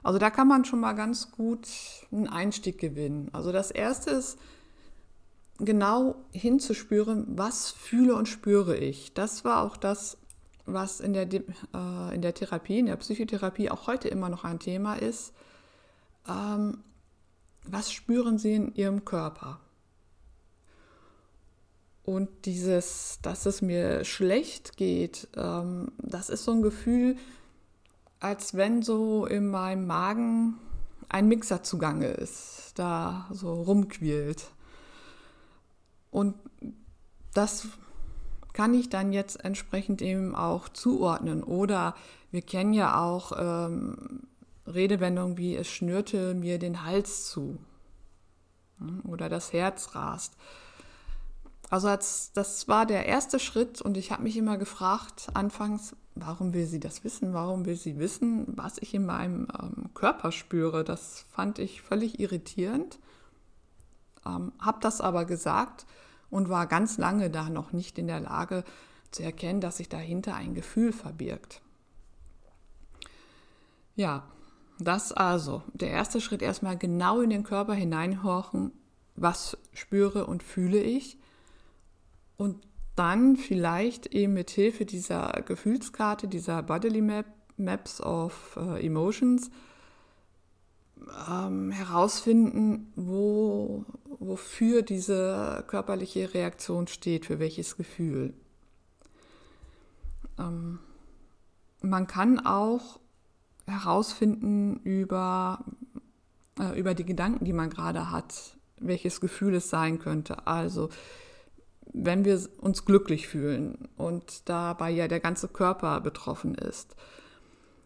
Also 0.03 0.19
da 0.19 0.29
kann 0.29 0.47
man 0.47 0.65
schon 0.65 0.79
mal 0.79 0.93
ganz 0.93 1.31
gut 1.31 1.67
einen 2.11 2.27
Einstieg 2.27 2.77
gewinnen. 2.77 3.29
Also 3.33 3.51
das 3.51 3.71
erste 3.71 4.11
ist 4.11 4.37
genau 5.57 6.15
hinzuspüren, 6.31 7.25
was 7.37 7.71
fühle 7.71 8.15
und 8.15 8.27
spüre 8.27 8.77
ich. 8.77 9.13
Das 9.13 9.45
war 9.45 9.63
auch 9.63 9.77
das, 9.77 10.17
was 10.65 10.99
in 10.99 11.13
der, 11.13 11.27
äh, 11.33 12.13
in 12.13 12.21
der 12.21 12.33
Therapie, 12.33 12.79
in 12.79 12.87
der 12.87 12.97
Psychotherapie 12.97 13.69
auch 13.69 13.87
heute 13.87 14.07
immer 14.07 14.29
noch 14.29 14.43
ein 14.43 14.59
Thema 14.59 14.95
ist. 14.95 15.33
Ähm, 16.27 16.83
was 17.63 17.91
spüren 17.91 18.37
Sie 18.37 18.53
in 18.53 18.75
Ihrem 18.75 19.05
Körper? 19.05 19.59
Und 22.03 22.29
dieses, 22.45 23.17
dass 23.23 23.47
es 23.47 23.63
mir 23.63 24.03
schlecht 24.03 24.77
geht, 24.77 25.27
ähm, 25.35 25.91
das 25.97 26.29
ist 26.29 26.43
so 26.43 26.51
ein 26.51 26.61
Gefühl, 26.61 27.17
als 28.25 28.55
wenn 28.55 28.81
so 28.81 29.27
in 29.27 29.47
meinem 29.49 29.85
Magen 29.85 30.55
ein 31.09 31.27
Mixer 31.27 31.61
zugange 31.61 32.07
ist, 32.07 32.71
da 32.73 33.27
so 33.31 33.61
rumquillt. 33.61 34.47
Und 36.09 36.33
das 37.35 37.67
kann 38.53 38.73
ich 38.73 38.89
dann 38.89 39.13
jetzt 39.13 39.45
entsprechend 39.45 40.01
eben 40.01 40.33
auch 40.33 40.69
zuordnen. 40.69 41.43
Oder 41.43 41.93
wir 42.31 42.41
kennen 42.41 42.73
ja 42.73 42.99
auch 42.99 43.31
ähm, 43.37 44.23
Redewendungen 44.65 45.37
wie 45.37 45.55
es 45.55 45.67
schnürte 45.67 46.33
mir 46.33 46.57
den 46.57 46.83
Hals 46.83 47.27
zu 47.29 47.59
oder 49.07 49.29
das 49.29 49.53
Herz 49.53 49.93
rast. 49.93 50.33
Also 51.69 51.89
als, 51.89 52.31
das 52.33 52.67
war 52.67 52.87
der 52.87 53.05
erste 53.05 53.37
Schritt 53.37 53.83
und 53.83 53.97
ich 53.97 54.11
habe 54.11 54.23
mich 54.23 54.35
immer 54.35 54.57
gefragt, 54.57 55.27
anfangs, 55.35 55.95
warum 56.15 56.53
will 56.53 56.65
sie 56.65 56.79
das 56.79 57.03
wissen? 57.03 57.33
Warum 57.33 57.65
will 57.65 57.75
sie 57.75 57.99
wissen, 57.99 58.45
was 58.55 58.77
ich 58.79 58.93
in 58.93 59.05
meinem 59.05 59.47
ähm, 59.61 59.93
Körper 59.93 60.31
spüre? 60.31 60.83
Das 60.83 61.25
fand 61.29 61.59
ich 61.59 61.81
völlig 61.81 62.19
irritierend. 62.19 62.99
Ähm, 64.25 64.53
habe 64.59 64.79
das 64.81 65.01
aber 65.01 65.25
gesagt 65.25 65.85
und 66.29 66.49
war 66.49 66.67
ganz 66.67 66.97
lange 66.97 67.29
da 67.29 67.49
noch 67.49 67.73
nicht 67.73 67.97
in 67.99 68.07
der 68.07 68.19
Lage 68.21 68.63
zu 69.11 69.23
erkennen, 69.23 69.61
dass 69.61 69.77
sich 69.77 69.89
dahinter 69.89 70.35
ein 70.35 70.53
Gefühl 70.55 70.91
verbirgt. 70.91 71.61
Ja, 73.95 74.23
Das 74.77 75.13
also, 75.13 75.63
der 75.73 75.89
erste 75.89 76.19
Schritt 76.19 76.41
erstmal 76.41 76.77
genau 76.77 77.21
in 77.21 77.29
den 77.29 77.43
Körper 77.43 77.73
hineinhorchen, 77.73 78.73
was 79.15 79.57
spüre 79.73 80.25
und 80.25 80.43
fühle 80.43 80.81
ich. 80.81 81.17
Und 82.35 82.67
dann 82.95 83.35
vielleicht 83.35 84.07
eben 84.07 84.33
mit 84.33 84.49
Hilfe 84.49 84.85
dieser 84.85 85.43
Gefühlskarte, 85.45 86.27
dieser 86.27 86.63
Bodily 86.63 87.01
Map, 87.01 87.25
Maps 87.57 88.01
of 88.01 88.57
äh, 88.57 88.85
Emotions, 88.85 89.49
ähm, 91.29 91.71
herausfinden, 91.71 92.91
wo, 92.95 93.85
wofür 94.19 94.81
diese 94.81 95.63
körperliche 95.67 96.33
Reaktion 96.33 96.87
steht, 96.87 97.25
für 97.25 97.39
welches 97.39 97.77
Gefühl. 97.77 98.33
Ähm, 100.39 100.79
man 101.81 102.07
kann 102.07 102.39
auch 102.45 102.99
herausfinden 103.67 104.79
über, 104.83 105.63
äh, 106.59 106.77
über 106.79 106.93
die 106.93 107.05
Gedanken, 107.05 107.45
die 107.45 107.53
man 107.53 107.69
gerade 107.69 108.11
hat, 108.11 108.57
welches 108.79 109.21
Gefühl 109.21 109.55
es 109.55 109.69
sein 109.69 109.99
könnte. 109.99 110.47
Also 110.47 110.89
wenn 111.93 112.25
wir 112.25 112.39
uns 112.59 112.85
glücklich 112.85 113.27
fühlen 113.27 113.87
und 113.97 114.47
dabei 114.49 114.89
ja 114.91 115.07
der 115.07 115.19
ganze 115.19 115.47
Körper 115.47 116.01
betroffen 116.01 116.55
ist, 116.55 116.95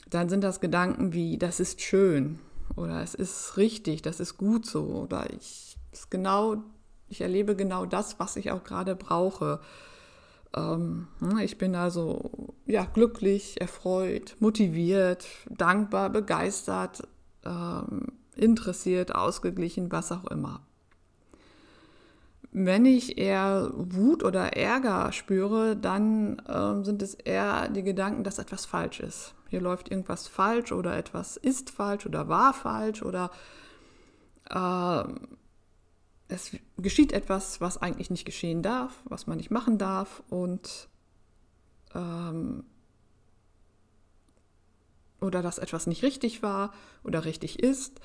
dann 0.09 0.29
sind 0.29 0.43
das 0.43 0.59
Gedanken 0.59 1.13
wie, 1.13 1.37
das 1.37 1.59
ist 1.59 1.81
schön 1.81 2.39
oder 2.75 3.01
es 3.01 3.13
ist 3.13 3.57
richtig, 3.57 4.01
das 4.01 4.19
ist 4.19 4.37
gut 4.37 4.65
so 4.65 4.83
oder 4.83 5.31
ich, 5.33 5.77
ist 5.91 6.09
genau, 6.09 6.57
ich 7.07 7.21
erlebe 7.21 7.55
genau 7.55 7.85
das, 7.85 8.19
was 8.19 8.35
ich 8.35 8.51
auch 8.51 8.63
gerade 8.63 8.95
brauche. 8.95 9.59
Ähm, 10.55 11.07
ne, 11.19 11.43
ich 11.43 11.57
bin 11.57 11.75
also 11.75 12.55
ja, 12.65 12.85
glücklich, 12.85 13.61
erfreut, 13.61 14.35
motiviert, 14.39 15.27
dankbar, 15.49 16.09
begeistert, 16.09 17.07
ähm, 17.45 18.07
interessiert, 18.35 19.13
ausgeglichen, 19.13 19.91
was 19.91 20.11
auch 20.11 20.25
immer. 20.25 20.61
Wenn 22.51 22.85
ich 22.85 23.17
eher 23.17 23.71
Wut 23.75 24.23
oder 24.23 24.53
Ärger 24.57 25.11
spüre, 25.11 25.75
dann 25.75 26.39
äh, 26.39 26.83
sind 26.83 27.01
es 27.01 27.13
eher 27.13 27.69
die 27.69 27.83
Gedanken, 27.83 28.23
dass 28.23 28.39
etwas 28.39 28.65
falsch 28.65 28.99
ist. 28.99 29.35
Hier 29.49 29.61
läuft 29.61 29.91
irgendwas 29.91 30.27
falsch 30.27 30.71
oder 30.71 30.97
etwas 30.97 31.37
ist 31.37 31.69
falsch 31.69 32.05
oder 32.05 32.27
war 32.27 32.53
falsch 32.53 33.03
oder 33.03 33.29
äh, 34.49 35.03
es 36.27 36.51
geschieht 36.77 37.11
etwas, 37.11 37.61
was 37.61 37.77
eigentlich 37.77 38.09
nicht 38.09 38.25
geschehen 38.25 38.63
darf, 38.63 39.01
was 39.05 39.27
man 39.27 39.37
nicht 39.37 39.51
machen 39.51 39.77
darf 39.77 40.23
und 40.29 40.87
ähm, 41.93 42.63
oder 45.21 45.41
dass 45.41 45.57
etwas 45.57 45.87
nicht 45.87 46.03
richtig 46.03 46.41
war 46.41 46.73
oder 47.03 47.25
richtig 47.25 47.59
ist. 47.59 47.99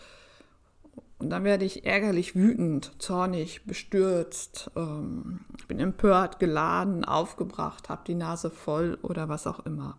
Und 1.18 1.30
dann 1.30 1.44
werde 1.44 1.64
ich 1.64 1.86
ärgerlich 1.86 2.34
wütend, 2.34 2.92
zornig, 2.98 3.64
bestürzt, 3.64 4.70
ähm, 4.76 5.40
bin 5.68 5.78
empört, 5.78 6.38
geladen, 6.38 7.04
aufgebracht, 7.04 7.88
habe 7.88 8.02
die 8.06 8.16
Nase 8.16 8.50
voll 8.50 8.98
oder 9.02 9.28
was 9.28 9.46
auch 9.46 9.64
immer. 9.64 9.96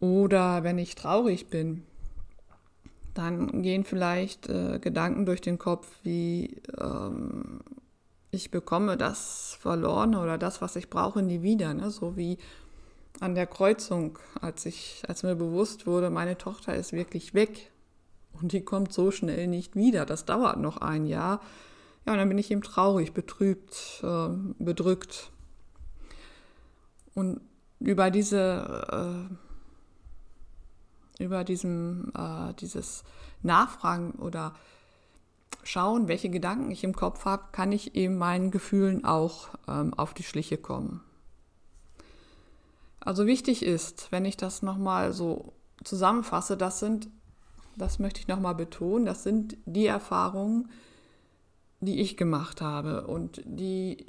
Oder 0.00 0.64
wenn 0.64 0.78
ich 0.78 0.94
traurig 0.94 1.48
bin, 1.48 1.84
dann 3.14 3.62
gehen 3.62 3.84
vielleicht 3.84 4.48
äh, 4.48 4.78
Gedanken 4.78 5.26
durch 5.26 5.40
den 5.40 5.58
Kopf 5.58 5.88
wie, 6.02 6.60
ähm, 6.78 7.60
ich 8.30 8.50
bekomme 8.50 8.96
das 8.96 9.56
Verlorene 9.60 10.20
oder 10.20 10.38
das, 10.38 10.60
was 10.60 10.76
ich 10.76 10.90
brauche, 10.90 11.22
nie 11.22 11.42
wieder. 11.42 11.72
Ne? 11.74 11.90
So 11.90 12.16
wie 12.16 12.38
an 13.20 13.34
der 13.34 13.46
Kreuzung, 13.46 14.18
als, 14.40 14.66
ich, 14.66 15.02
als 15.08 15.22
mir 15.22 15.34
bewusst 15.34 15.86
wurde, 15.86 16.10
meine 16.10 16.36
Tochter 16.36 16.74
ist 16.74 16.92
wirklich 16.92 17.34
weg 17.34 17.70
und 18.40 18.52
die 18.52 18.62
kommt 18.62 18.92
so 18.92 19.10
schnell 19.10 19.46
nicht 19.46 19.76
wieder. 19.76 20.06
Das 20.06 20.24
dauert 20.24 20.58
noch 20.58 20.78
ein 20.78 21.06
Jahr. 21.06 21.40
Ja, 22.06 22.12
und 22.12 22.18
dann 22.18 22.28
bin 22.28 22.38
ich 22.38 22.50
eben 22.50 22.62
traurig, 22.62 23.12
betrübt, 23.12 24.02
äh, 24.02 24.28
bedrückt. 24.58 25.30
Und 27.14 27.40
über 27.80 28.10
diese 28.10 29.28
äh, 29.30 29.34
über 31.18 31.44
diesem, 31.44 32.12
äh, 32.16 32.54
dieses 32.54 33.04
Nachfragen 33.42 34.12
oder 34.12 34.54
schauen, 35.62 36.08
welche 36.08 36.30
Gedanken 36.30 36.70
ich 36.70 36.84
im 36.84 36.94
Kopf 36.94 37.24
habe, 37.24 37.44
kann 37.52 37.72
ich 37.72 37.94
eben 37.94 38.16
meinen 38.16 38.50
Gefühlen 38.50 39.04
auch 39.04 39.48
ähm, 39.66 39.92
auf 39.94 40.14
die 40.14 40.22
Schliche 40.22 40.56
kommen. 40.56 41.02
Also 43.00 43.26
wichtig 43.26 43.64
ist, 43.64 44.10
wenn 44.10 44.24
ich 44.24 44.36
das 44.36 44.62
nochmal 44.62 45.12
so 45.12 45.52
zusammenfasse, 45.84 46.56
das 46.56 46.80
sind, 46.80 47.08
das 47.78 47.98
möchte 47.98 48.20
ich 48.20 48.28
nochmal 48.28 48.54
betonen, 48.54 49.06
das 49.06 49.22
sind 49.22 49.56
die 49.66 49.86
Erfahrungen, 49.86 50.70
die 51.80 52.00
ich 52.00 52.16
gemacht 52.16 52.60
habe 52.60 53.06
und 53.06 53.42
die, 53.44 54.04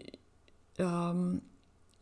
ähm, 0.77 1.41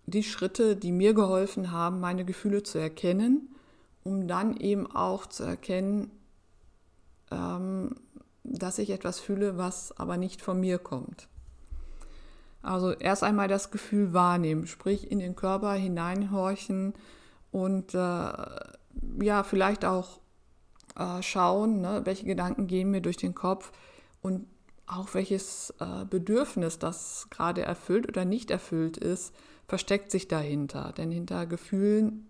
die 0.06 0.24
Schritte, 0.24 0.76
die 0.76 0.92
mir 0.92 1.14
geholfen 1.14 1.72
haben, 1.72 2.00
meine 2.00 2.26
Gefühle 2.26 2.64
zu 2.64 2.78
erkennen 2.78 3.50
um 4.08 4.26
dann 4.26 4.56
eben 4.56 4.88
auch 4.90 5.26
zu 5.26 5.44
erkennen, 5.44 6.10
ähm, 7.30 7.96
dass 8.46 8.80
ich 8.80 8.90
etwas 8.90 9.20
fühle, 9.20 9.58
was 9.58 9.98
aber 10.00 10.16
nicht 10.16 10.42
von 10.42 10.62
mir 10.62 10.80
kommt. 10.80 11.28
Also 12.62 12.94
erst 12.94 13.24
einmal 13.24 13.50
das 13.50 13.70
Gefühl 13.70 14.14
wahrnehmen, 14.14 14.66
sprich 14.66 15.12
in 15.12 15.20
den 15.20 15.36
Körper 15.36 15.74
hineinhorchen 15.74 16.94
und 17.52 17.94
äh, 17.94 17.98
ja, 17.98 19.44
vielleicht 19.44 19.84
auch 19.84 20.22
äh, 20.98 21.22
schauen, 21.22 21.82
ne, 21.82 22.02
welche 22.06 22.26
Gedanken 22.26 22.68
gehen 22.68 22.92
mir 22.92 23.02
durch 23.02 23.18
den 23.18 23.36
Kopf 23.36 23.72
und 24.22 24.48
auch 24.88 25.14
welches 25.14 25.74
äh, 25.80 26.06
Bedürfnis, 26.06 26.80
das 26.80 27.28
gerade 27.30 27.62
erfüllt 27.62 28.08
oder 28.08 28.26
nicht 28.26 28.50
erfüllt 28.52 28.98
ist, 28.98 29.36
versteckt 29.68 30.12
sich 30.12 30.28
dahinter. 30.28 30.94
Denn 30.98 31.12
hinter 31.12 31.46
Gefühlen 31.46 32.28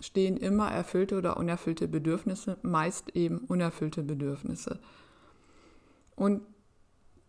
stehen 0.00 0.36
immer 0.36 0.70
erfüllte 0.70 1.16
oder 1.16 1.38
unerfüllte 1.38 1.88
Bedürfnisse, 1.88 2.58
meist 2.62 3.16
eben 3.16 3.38
unerfüllte 3.38 4.02
Bedürfnisse. 4.02 4.80
Und 6.14 6.42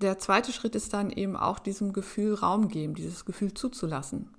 der 0.02 0.20
zweite 0.20 0.52
Schritt 0.52 0.76
ist 0.76 0.94
dann 0.94 1.10
eben 1.10 1.38
auch 1.38 1.60
diesem 1.60 1.94
Gefühl 1.94 2.34
Raum 2.34 2.68
geben, 2.68 2.96
dieses 2.96 3.24
Gefühl 3.24 3.54
zuzulassen. 3.54 4.30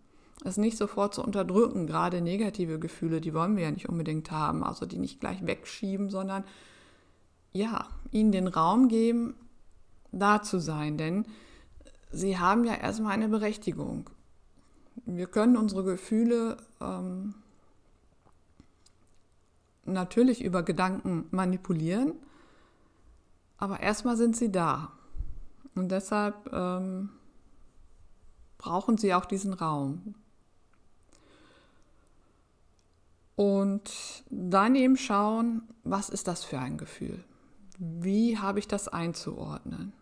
Es 0.44 0.56
nicht 0.56 0.76
sofort 0.76 1.14
zu 1.14 1.22
unterdrücken, 1.22 1.86
gerade 1.86 2.20
negative 2.20 2.78
Gefühle, 2.78 3.20
die 3.20 3.34
wollen 3.34 3.56
wir 3.56 3.64
ja 3.64 3.70
nicht 3.70 3.88
unbedingt 3.88 4.30
haben, 4.30 4.62
also 4.62 4.86
die 4.86 4.98
nicht 4.98 5.20
gleich 5.20 5.44
wegschieben, 5.46 6.10
sondern 6.10 6.44
ja, 7.52 7.88
ihnen 8.10 8.32
den 8.32 8.48
Raum 8.48 8.88
geben, 8.88 9.34
da 10.12 10.42
zu 10.42 10.58
sein, 10.58 10.98
denn 10.98 11.26
sie 12.10 12.38
haben 12.38 12.64
ja 12.64 12.74
erstmal 12.74 13.12
eine 13.12 13.28
Berechtigung. 13.28 14.10
Wir 15.04 15.26
können 15.26 15.56
unsere 15.56 15.84
Gefühle 15.84 16.56
ähm, 16.80 17.34
natürlich 19.84 20.42
über 20.44 20.62
Gedanken 20.62 21.26
manipulieren, 21.30 22.12
aber 23.58 23.80
erstmal 23.80 24.16
sind 24.16 24.36
sie 24.36 24.52
da. 24.52 24.92
Und 25.74 25.90
deshalb 25.90 26.52
ähm, 26.52 27.10
brauchen 28.58 28.96
sie 28.96 29.14
auch 29.14 29.26
diesen 29.26 29.52
Raum. 29.52 30.14
Und 33.36 34.24
dann 34.30 34.74
eben 34.74 34.96
schauen, 34.96 35.62
was 35.84 36.08
ist 36.08 36.26
das 36.26 36.42
für 36.42 36.58
ein 36.58 36.78
Gefühl? 36.78 37.22
Wie 37.78 38.38
habe 38.38 38.58
ich 38.58 38.66
das 38.66 38.88
einzuordnen? 38.88 39.92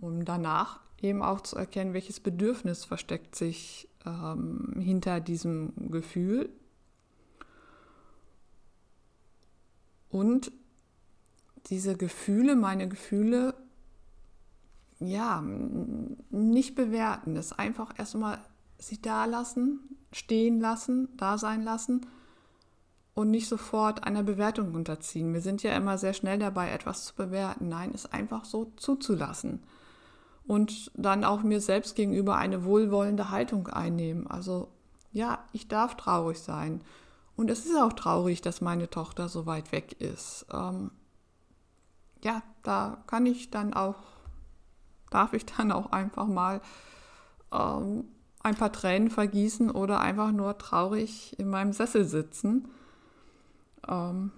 Um 0.00 0.24
danach 0.24 0.80
eben 1.00 1.22
auch 1.22 1.40
zu 1.40 1.56
erkennen, 1.56 1.94
welches 1.94 2.18
Bedürfnis 2.18 2.84
versteckt 2.84 3.36
sich 3.36 3.88
ähm, 4.04 4.74
hinter 4.80 5.20
diesem 5.20 5.90
Gefühl 5.90 6.50
und 10.10 10.52
diese 11.66 11.96
Gefühle, 11.96 12.56
meine 12.56 12.88
Gefühle, 12.88 13.54
ja, 15.00 15.42
nicht 15.42 16.74
bewerten, 16.74 17.34
das 17.34 17.52
einfach 17.52 17.98
erstmal 17.98 18.38
sie 18.78 19.00
da 19.00 19.24
lassen, 19.24 19.80
stehen 20.14 20.60
lassen, 20.60 21.08
da 21.16 21.38
sein 21.38 21.62
lassen 21.62 22.06
und 23.14 23.30
nicht 23.30 23.48
sofort 23.48 24.04
einer 24.04 24.22
Bewertung 24.22 24.74
unterziehen. 24.74 25.34
Wir 25.34 25.40
sind 25.40 25.62
ja 25.62 25.74
immer 25.76 25.98
sehr 25.98 26.14
schnell 26.14 26.38
dabei, 26.38 26.70
etwas 26.70 27.04
zu 27.04 27.14
bewerten. 27.14 27.68
Nein, 27.68 27.90
es 27.94 28.12
einfach 28.12 28.44
so 28.44 28.72
zuzulassen 28.76 29.62
und 30.46 30.90
dann 30.94 31.24
auch 31.24 31.42
mir 31.42 31.60
selbst 31.60 31.96
gegenüber 31.96 32.36
eine 32.36 32.64
wohlwollende 32.64 33.30
Haltung 33.30 33.68
einnehmen. 33.68 34.26
Also 34.26 34.68
ja, 35.12 35.44
ich 35.52 35.68
darf 35.68 35.96
traurig 35.96 36.40
sein 36.40 36.82
und 37.36 37.50
es 37.50 37.66
ist 37.66 37.76
auch 37.76 37.92
traurig, 37.92 38.42
dass 38.42 38.60
meine 38.60 38.90
Tochter 38.90 39.28
so 39.28 39.46
weit 39.46 39.72
weg 39.72 40.00
ist. 40.00 40.46
Ähm, 40.52 40.90
ja, 42.22 42.42
da 42.62 43.02
kann 43.06 43.26
ich 43.26 43.50
dann 43.50 43.74
auch, 43.74 43.96
darf 45.10 45.32
ich 45.32 45.46
dann 45.46 45.72
auch 45.72 45.92
einfach 45.92 46.26
mal 46.26 46.60
ähm, 47.52 48.04
ein 48.44 48.54
paar 48.54 48.72
Tränen 48.72 49.10
vergießen 49.10 49.70
oder 49.70 50.00
einfach 50.00 50.30
nur 50.30 50.56
traurig 50.58 51.36
in 51.38 51.48
meinem 51.48 51.72
Sessel 51.72 52.04
sitzen. 52.04 52.68
Ähm, 53.88 54.30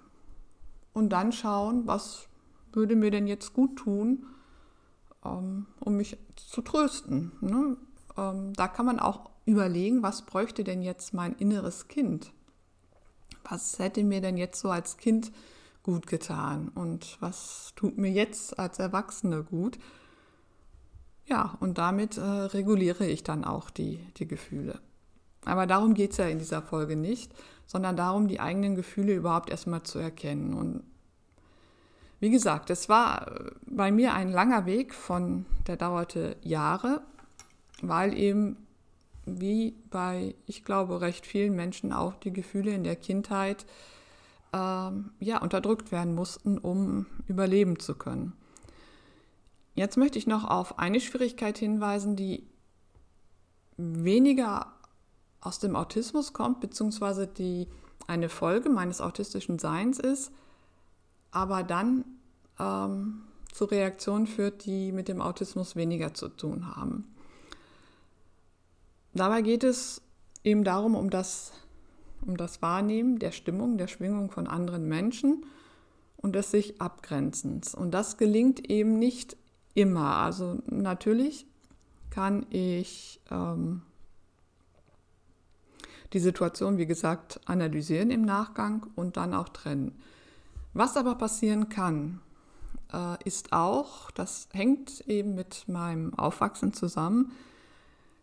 und 0.94 1.10
dann 1.10 1.32
schauen, 1.32 1.86
was 1.86 2.28
würde 2.72 2.96
mir 2.96 3.10
denn 3.10 3.26
jetzt 3.26 3.52
gut 3.52 3.76
tun, 3.76 4.26
ähm, 5.24 5.66
um 5.80 5.96
mich 5.96 6.16
zu 6.36 6.62
trösten. 6.62 7.32
Ne? 7.40 7.76
Ähm, 8.16 8.52
da 8.54 8.68
kann 8.68 8.86
man 8.86 9.00
auch 9.00 9.30
überlegen, 9.44 10.02
was 10.02 10.22
bräuchte 10.22 10.62
denn 10.62 10.82
jetzt 10.82 11.12
mein 11.12 11.34
inneres 11.34 11.88
Kind? 11.88 12.32
Was 13.42 13.78
hätte 13.78 14.04
mir 14.04 14.20
denn 14.20 14.36
jetzt 14.36 14.60
so 14.60 14.70
als 14.70 14.96
Kind 14.98 15.32
gut 15.82 16.06
getan 16.06 16.68
und 16.74 17.16
was 17.20 17.72
tut 17.76 17.98
mir 17.98 18.10
jetzt 18.10 18.58
als 18.58 18.78
Erwachsene 18.78 19.42
gut? 19.42 19.78
Ja, 21.26 21.56
und 21.60 21.78
damit 21.78 22.18
äh, 22.18 22.20
reguliere 22.20 23.06
ich 23.06 23.24
dann 23.24 23.44
auch 23.44 23.70
die, 23.70 23.98
die 24.16 24.28
Gefühle. 24.28 24.80
Aber 25.44 25.66
darum 25.66 25.94
geht 25.94 26.12
es 26.12 26.16
ja 26.18 26.26
in 26.26 26.38
dieser 26.38 26.62
Folge 26.62 26.96
nicht, 26.96 27.32
sondern 27.66 27.96
darum, 27.96 28.28
die 28.28 28.40
eigenen 28.40 28.76
Gefühle 28.76 29.14
überhaupt 29.14 29.50
erstmal 29.50 29.82
zu 29.82 29.98
erkennen. 29.98 30.54
Und 30.54 30.84
wie 32.20 32.30
gesagt, 32.30 32.70
es 32.70 32.88
war 32.88 33.28
äh, 33.28 33.50
bei 33.66 33.90
mir 33.90 34.14
ein 34.14 34.30
langer 34.30 34.66
Weg 34.66 34.94
von, 34.94 35.46
der 35.66 35.76
dauerte 35.76 36.36
Jahre, 36.42 37.02
weil 37.82 38.16
eben 38.16 38.56
wie 39.24 39.74
bei, 39.90 40.36
ich 40.46 40.64
glaube, 40.64 41.00
recht 41.00 41.26
vielen 41.26 41.56
Menschen 41.56 41.92
auch 41.92 42.14
die 42.14 42.32
Gefühle 42.32 42.70
in 42.70 42.84
der 42.84 42.94
Kindheit 42.94 43.66
ähm, 44.52 45.10
ja, 45.18 45.42
unterdrückt 45.42 45.90
werden 45.90 46.14
mussten, 46.14 46.58
um 46.58 47.06
überleben 47.26 47.80
zu 47.80 47.96
können. 47.96 48.32
Jetzt 49.76 49.98
möchte 49.98 50.18
ich 50.18 50.26
noch 50.26 50.44
auf 50.44 50.78
eine 50.78 51.00
Schwierigkeit 51.00 51.58
hinweisen, 51.58 52.16
die 52.16 52.46
weniger 53.76 54.72
aus 55.42 55.58
dem 55.58 55.76
Autismus 55.76 56.32
kommt, 56.32 56.60
beziehungsweise 56.60 57.26
die 57.26 57.68
eine 58.06 58.30
Folge 58.30 58.70
meines 58.70 59.02
autistischen 59.02 59.58
Seins 59.58 59.98
ist, 59.98 60.32
aber 61.30 61.62
dann 61.62 62.06
ähm, 62.58 63.24
zu 63.52 63.66
Reaktionen 63.66 64.26
führt, 64.26 64.64
die 64.64 64.92
mit 64.92 65.08
dem 65.08 65.20
Autismus 65.20 65.76
weniger 65.76 66.14
zu 66.14 66.28
tun 66.28 66.74
haben. 66.74 67.14
Dabei 69.12 69.42
geht 69.42 69.62
es 69.62 70.00
eben 70.42 70.64
darum, 70.64 70.94
um 70.94 71.10
das, 71.10 71.52
um 72.26 72.38
das 72.38 72.62
Wahrnehmen 72.62 73.18
der 73.18 73.32
Stimmung, 73.32 73.76
der 73.76 73.88
Schwingung 73.88 74.30
von 74.30 74.46
anderen 74.46 74.88
Menschen 74.88 75.44
und 76.16 76.34
des 76.34 76.50
sich 76.50 76.80
Abgrenzens. 76.80 77.74
Und 77.74 77.90
das 77.90 78.16
gelingt 78.16 78.70
eben 78.70 78.98
nicht 78.98 79.36
immer. 79.76 80.16
Also 80.16 80.58
natürlich 80.66 81.46
kann 82.10 82.46
ich 82.50 83.20
ähm, 83.30 83.82
die 86.12 86.20
Situation, 86.20 86.78
wie 86.78 86.86
gesagt, 86.86 87.40
analysieren 87.44 88.10
im 88.10 88.22
Nachgang 88.22 88.86
und 88.96 89.16
dann 89.16 89.34
auch 89.34 89.50
trennen. 89.50 90.00
Was 90.72 90.96
aber 90.96 91.14
passieren 91.16 91.68
kann, 91.68 92.20
äh, 92.92 93.22
ist 93.24 93.52
auch, 93.52 94.10
das 94.10 94.48
hängt 94.52 95.00
eben 95.08 95.34
mit 95.34 95.68
meinem 95.68 96.14
Aufwachsen 96.14 96.72
zusammen, 96.72 97.32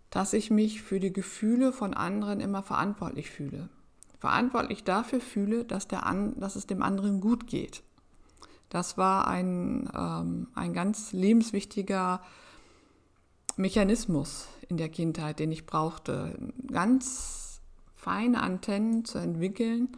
dass 0.10 0.34
ich 0.34 0.52
mich 0.52 0.82
für 0.84 1.00
die 1.00 1.14
Gefühle 1.14 1.74
von 1.74 1.94
anderen 1.94 2.40
immer 2.40 2.64
verantwortlich 2.64 3.30
fühle. 3.30 3.70
Verantwortlich 4.20 4.84
dafür 4.84 5.20
fühle, 5.20 5.66
dass, 5.66 5.88
der 5.88 6.06
an, 6.06 6.40
dass 6.40 6.56
es 6.56 6.68
dem 6.68 6.82
anderen 6.82 7.20
gut 7.20 7.48
geht. 7.48 7.84
Das 8.74 8.98
war 8.98 9.28
ein, 9.28 9.88
ähm, 9.96 10.48
ein 10.56 10.74
ganz 10.74 11.14
lebenswichtiger 11.14 12.22
Mechanismus 13.56 14.48
in 14.68 14.78
der 14.78 14.90
Kindheit, 14.90 15.38
den 15.38 15.52
ich 15.52 15.68
brauchte. 15.68 16.36
Ganz 16.72 17.62
feine 17.94 18.42
Antennen 18.42 19.06
zu 19.06 19.20
entwickeln, 19.20 19.90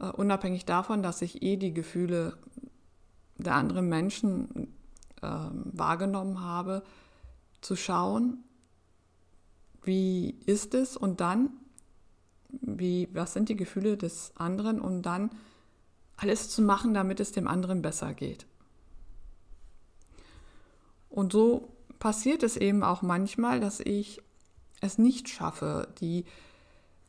uh, 0.00 0.10
unabhängig 0.10 0.64
davon, 0.64 1.02
dass 1.02 1.20
ich 1.20 1.42
eh 1.42 1.56
die 1.56 1.74
Gefühle 1.74 2.38
der 3.38 3.56
anderen 3.56 3.88
Menschen 3.88 4.68
äh, 5.20 5.26
wahrgenommen 5.26 6.42
habe, 6.42 6.84
zu 7.60 7.74
schauen, 7.74 8.44
wie 9.82 10.30
ist 10.46 10.74
es 10.74 10.96
und 10.96 11.20
dann, 11.20 11.50
wie, 12.50 13.08
was 13.12 13.32
sind 13.32 13.48
die 13.48 13.56
Gefühle 13.56 13.96
des 13.96 14.32
anderen 14.36 14.80
und 14.80 15.02
dann 15.02 15.30
alles 16.16 16.48
zu 16.48 16.62
machen, 16.62 16.94
damit 16.94 17.20
es 17.20 17.32
dem 17.32 17.48
anderen 17.48 17.82
besser 17.82 18.14
geht. 18.14 18.46
Und 21.08 21.32
so 21.32 21.68
passiert 21.98 22.42
es 22.42 22.56
eben 22.56 22.82
auch 22.82 23.02
manchmal, 23.02 23.60
dass 23.60 23.80
ich 23.80 24.20
es 24.80 24.98
nicht 24.98 25.28
schaffe, 25.28 25.88
die 26.00 26.24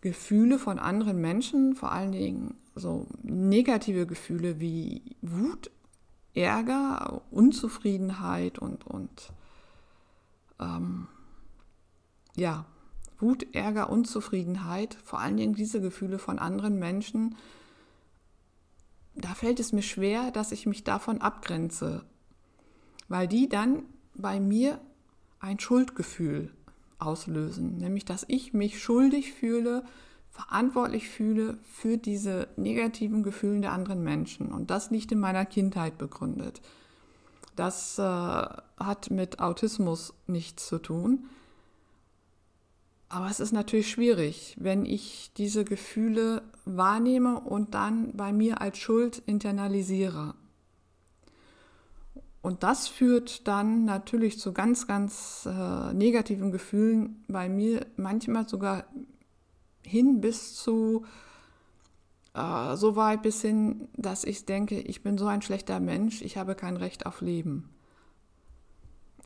Gefühle 0.02 0.60
von 0.60 0.78
anderen 0.80 1.20
Menschen, 1.20 1.76
vor 1.76 1.92
allen 1.92 2.12
Dingen 2.12 2.56
so 2.76 3.08
negative 3.24 4.06
Gefühle 4.06 4.60
wie 4.60 5.16
Wut, 5.22 5.72
Ärger, 6.36 7.22
Unzufriedenheit 7.32 8.60
und, 8.60 8.86
und 8.86 9.32
ähm, 10.60 11.08
ja, 12.36 12.66
Wut, 13.20 13.56
Ärger, 13.56 13.90
Unzufriedenheit, 13.90 14.96
vor 15.04 15.20
allen 15.20 15.38
Dingen 15.38 15.56
diese 15.56 15.82
Gefühle 15.82 16.20
von 16.20 16.38
anderen 16.38 16.78
Menschen, 16.78 17.36
da 19.16 19.34
fällt 19.34 19.60
es 19.60 19.72
mir 19.72 19.82
schwer, 19.82 20.32
dass 20.32 20.52
ich 20.52 20.66
mich 20.66 20.84
davon 20.84 21.22
abgrenze, 21.22 22.06
weil 23.08 23.28
die 23.28 23.50
dann 23.50 23.84
bei 24.16 24.40
mir 24.40 24.80
ein 25.40 25.60
Schuldgefühl 25.60 26.52
auslösen, 27.00 27.78
nämlich 27.78 28.06
dass 28.06 28.26
ich 28.28 28.54
mich 28.54 28.82
schuldig 28.82 29.34
fühle, 29.34 29.84
verantwortlich 30.32 31.08
fühle 31.08 31.58
für 31.64 31.98
diese 31.98 32.50
negativen 32.58 33.24
Gefühle 33.24 33.62
der 33.62 33.72
anderen 33.72 34.04
Menschen. 34.04 34.52
Und 34.52 34.70
das 34.70 34.92
liegt 34.92 35.12
in 35.12 35.20
meiner 35.20 35.46
Kindheit 35.46 35.98
begründet. 35.98 36.62
Das 37.56 37.98
äh, 37.98 38.02
hat 38.02 39.12
mit 39.12 39.40
Autismus 39.40 40.14
nichts 40.28 40.68
zu 40.68 40.78
tun. 40.80 41.30
Aber 43.16 43.30
es 43.30 43.40
ist 43.40 43.54
natürlich 43.54 43.90
schwierig, 43.90 44.58
wenn 44.60 44.86
ich 44.86 45.32
diese 45.38 45.64
Gefühle 45.64 46.42
wahrnehme 46.66 47.40
und 47.40 47.74
dann 47.74 48.12
bei 48.12 48.34
mir 48.34 48.60
als 48.60 48.78
Schuld 48.78 49.24
internalisiere. 49.26 50.36
Und 52.42 52.64
das 52.64 52.90
führt 52.90 53.48
dann 53.48 53.86
natürlich 53.86 54.38
zu 54.38 54.52
ganz, 54.52 54.86
ganz 54.86 55.48
äh, 55.50 55.94
negativen 55.94 56.52
Gefühlen 56.52 57.24
bei 57.30 57.48
mir, 57.48 57.86
manchmal 57.96 58.50
sogar 58.50 58.84
hin 59.82 60.20
bis 60.20 60.54
zu 60.54 61.06
äh, 62.34 62.76
so 62.76 62.98
weit 62.98 63.22
bis 63.22 63.42
hin, 63.42 63.88
dass 63.96 64.26
ich 64.26 64.46
denke, 64.46 64.78
ich 64.82 65.04
bin 65.04 65.18
so 65.18 65.28
ein 65.28 65.42
schlechter 65.42 65.80
Mensch, 65.80 66.22
ich 66.22 66.36
habe 66.36 66.54
kein 66.54 66.76
Recht 66.76 67.06
auf 67.06 67.22
Leben. 67.22 67.70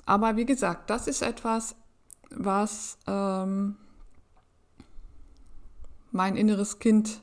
Aber 0.05 0.35
wie 0.35 0.45
gesagt, 0.45 0.91
das 0.91 1.07
ist 1.07 1.23
etwas, 1.23 1.75
was 2.31 2.97
ähm, 3.07 3.75
mein 6.11 6.35
inneres 6.35 6.79
Kind 6.79 7.21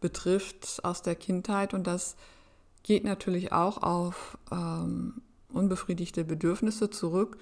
betrifft 0.00 0.84
aus 0.84 1.02
der 1.02 1.14
Kindheit 1.14 1.74
und 1.74 1.86
das 1.86 2.16
geht 2.82 3.04
natürlich 3.04 3.52
auch 3.52 3.82
auf 3.82 4.38
ähm, 4.52 5.22
unbefriedigte 5.52 6.24
Bedürfnisse 6.24 6.90
zurück. 6.90 7.38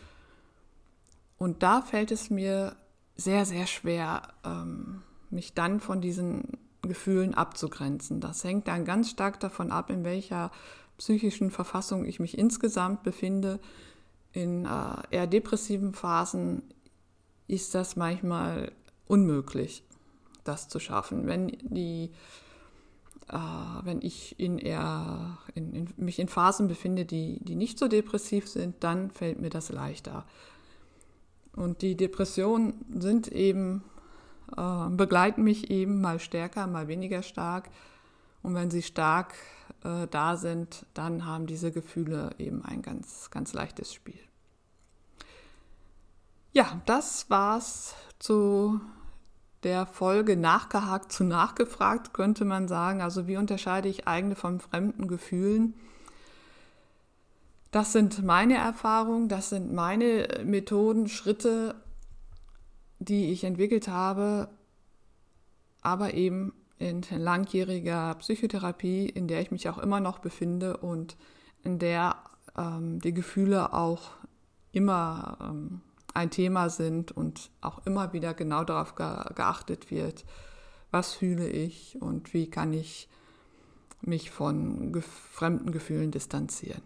Und 1.36 1.62
da 1.62 1.82
fällt 1.82 2.10
es 2.10 2.30
mir 2.30 2.76
sehr, 3.16 3.44
sehr 3.44 3.66
schwer, 3.66 4.22
ähm, 4.44 5.02
mich 5.30 5.52
dann 5.52 5.80
von 5.80 6.00
diesen 6.00 6.44
Gefühlen 6.82 7.34
abzugrenzen. 7.34 8.20
Das 8.20 8.44
hängt 8.44 8.68
dann 8.68 8.84
ganz 8.84 9.10
stark 9.10 9.40
davon 9.40 9.70
ab, 9.70 9.90
in 9.90 10.04
welcher 10.04 10.50
psychischen 10.96 11.50
Verfassung 11.50 12.04
ich 12.04 12.20
mich 12.20 12.38
insgesamt 12.38 13.02
befinde. 13.02 13.60
In 14.32 14.64
äh, 14.64 15.02
eher 15.10 15.26
depressiven 15.26 15.92
Phasen 15.92 16.62
ist 17.46 17.74
das 17.74 17.96
manchmal 17.96 18.72
unmöglich, 19.06 19.84
das 20.44 20.68
zu 20.68 20.78
schaffen. 20.78 21.26
Wenn, 21.26 21.48
die, 21.62 22.10
äh, 23.28 23.36
wenn 23.82 24.00
ich 24.02 24.38
in 24.38 24.58
eher, 24.58 25.38
in, 25.54 25.72
in, 25.72 25.88
mich 25.96 26.18
in 26.18 26.28
Phasen 26.28 26.68
befinde, 26.68 27.04
die, 27.04 27.38
die 27.42 27.54
nicht 27.54 27.78
so 27.78 27.88
depressiv 27.88 28.48
sind, 28.48 28.82
dann 28.82 29.10
fällt 29.10 29.40
mir 29.40 29.50
das 29.50 29.70
leichter. 29.70 30.24
Und 31.54 31.82
die 31.82 31.96
Depressionen 31.96 32.84
sind 32.90 33.28
eben 33.28 33.84
äh, 34.56 34.88
begleiten 34.90 35.42
mich 35.42 35.70
eben 35.70 36.00
mal 36.00 36.18
stärker, 36.18 36.66
mal 36.66 36.88
weniger 36.88 37.22
stark. 37.22 37.70
Und 38.42 38.54
wenn 38.54 38.70
sie 38.70 38.82
stark 38.82 39.34
äh, 39.84 40.06
da 40.10 40.36
sind, 40.36 40.86
dann 40.94 41.24
haben 41.24 41.46
diese 41.46 41.72
Gefühle 41.72 42.30
eben 42.38 42.64
ein 42.64 42.82
ganz, 42.82 43.30
ganz 43.30 43.52
leichtes 43.52 43.92
Spiel. 43.92 44.18
Ja, 46.54 46.80
das 46.86 47.28
war's 47.30 47.96
zu 48.20 48.80
der 49.64 49.86
Folge 49.86 50.36
nachgehakt 50.36 51.10
zu 51.10 51.24
nachgefragt, 51.24 52.14
könnte 52.14 52.44
man 52.44 52.68
sagen. 52.68 53.02
Also 53.02 53.26
wie 53.26 53.36
unterscheide 53.36 53.88
ich 53.88 54.06
eigene 54.06 54.36
von 54.36 54.60
fremden 54.60 55.08
Gefühlen? 55.08 55.74
Das 57.72 57.92
sind 57.92 58.22
meine 58.22 58.54
Erfahrungen, 58.54 59.28
das 59.28 59.50
sind 59.50 59.72
meine 59.72 60.28
Methoden, 60.44 61.08
Schritte, 61.08 61.74
die 63.00 63.32
ich 63.32 63.42
entwickelt 63.42 63.88
habe, 63.88 64.48
aber 65.82 66.14
eben 66.14 66.54
in 66.78 67.02
langjähriger 67.10 68.14
Psychotherapie, 68.20 69.06
in 69.06 69.26
der 69.26 69.40
ich 69.40 69.50
mich 69.50 69.68
auch 69.68 69.78
immer 69.78 69.98
noch 69.98 70.20
befinde 70.20 70.76
und 70.76 71.16
in 71.64 71.80
der 71.80 72.14
ähm, 72.56 73.00
die 73.00 73.12
Gefühle 73.12 73.72
auch 73.72 74.12
immer 74.70 75.38
ähm, 75.40 75.80
ein 76.14 76.30
Thema 76.30 76.70
sind 76.70 77.12
und 77.12 77.50
auch 77.60 77.84
immer 77.86 78.12
wieder 78.12 78.34
genau 78.34 78.64
darauf 78.64 78.94
ge 78.94 79.06
geachtet 79.34 79.90
wird, 79.90 80.24
was 80.90 81.12
fühle 81.12 81.48
ich 81.48 82.00
und 82.00 82.32
wie 82.32 82.48
kann 82.48 82.72
ich 82.72 83.08
mich 84.00 84.30
von 84.30 84.92
ge 84.92 85.02
fremden 85.02 85.72
Gefühlen 85.72 86.10
distanzieren. 86.10 86.82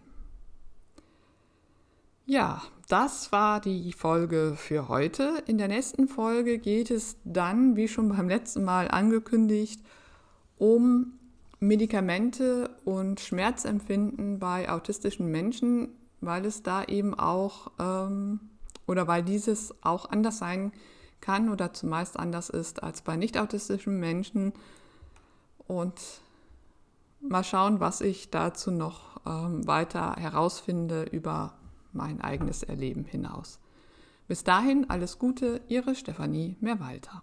Ja, 2.25 2.61
das 2.87 3.31
war 3.31 3.59
die 3.59 3.91
Folge 3.91 4.53
für 4.55 4.87
heute. 4.87 5.43
In 5.47 5.57
der 5.57 5.67
nächsten 5.67 6.07
Folge 6.07 6.59
geht 6.59 6.91
es 6.91 7.17
dann, 7.23 7.75
wie 7.75 7.87
schon 7.87 8.09
beim 8.09 8.29
letzten 8.29 8.63
Mal 8.63 8.87
angekündigt, 8.87 9.81
um 10.57 11.13
Medikamente 11.59 12.69
und 12.85 13.19
Schmerzempfinden 13.19 14.39
bei 14.39 14.69
autistischen 14.69 15.31
Menschen, 15.31 15.89
weil 16.21 16.45
es 16.45 16.61
da 16.61 16.83
eben 16.83 17.13
auch 17.15 17.71
ähm, 17.79 18.39
oder 18.89 19.07
weil 19.07 19.21
dieses 19.21 19.71
auch 19.83 20.09
anders 20.09 20.39
sein 20.39 20.71
kann 21.21 21.49
oder 21.49 21.73
zumeist 21.73 22.17
anders 22.17 22.49
ist 22.49 22.81
als 22.81 23.01
bei 23.01 23.17
nicht 23.17 23.37
autistischen 23.37 23.99
Menschen. 23.99 24.51
Und 25.67 26.01
mal 27.21 27.43
schauen, 27.43 27.79
was 27.79 28.01
ich 28.01 28.31
dazu 28.31 28.71
noch 28.71 29.21
ähm, 29.27 29.67
weiter 29.67 30.15
herausfinde 30.15 31.03
über 31.03 31.53
mein 31.93 32.19
eigenes 32.19 32.63
Erleben 32.63 33.05
hinaus. 33.05 33.59
Bis 34.27 34.43
dahin 34.43 34.89
alles 34.89 35.19
Gute, 35.19 35.61
Ihre 35.67 35.93
Stefanie 35.93 36.57
Mehrwalter. 36.59 37.21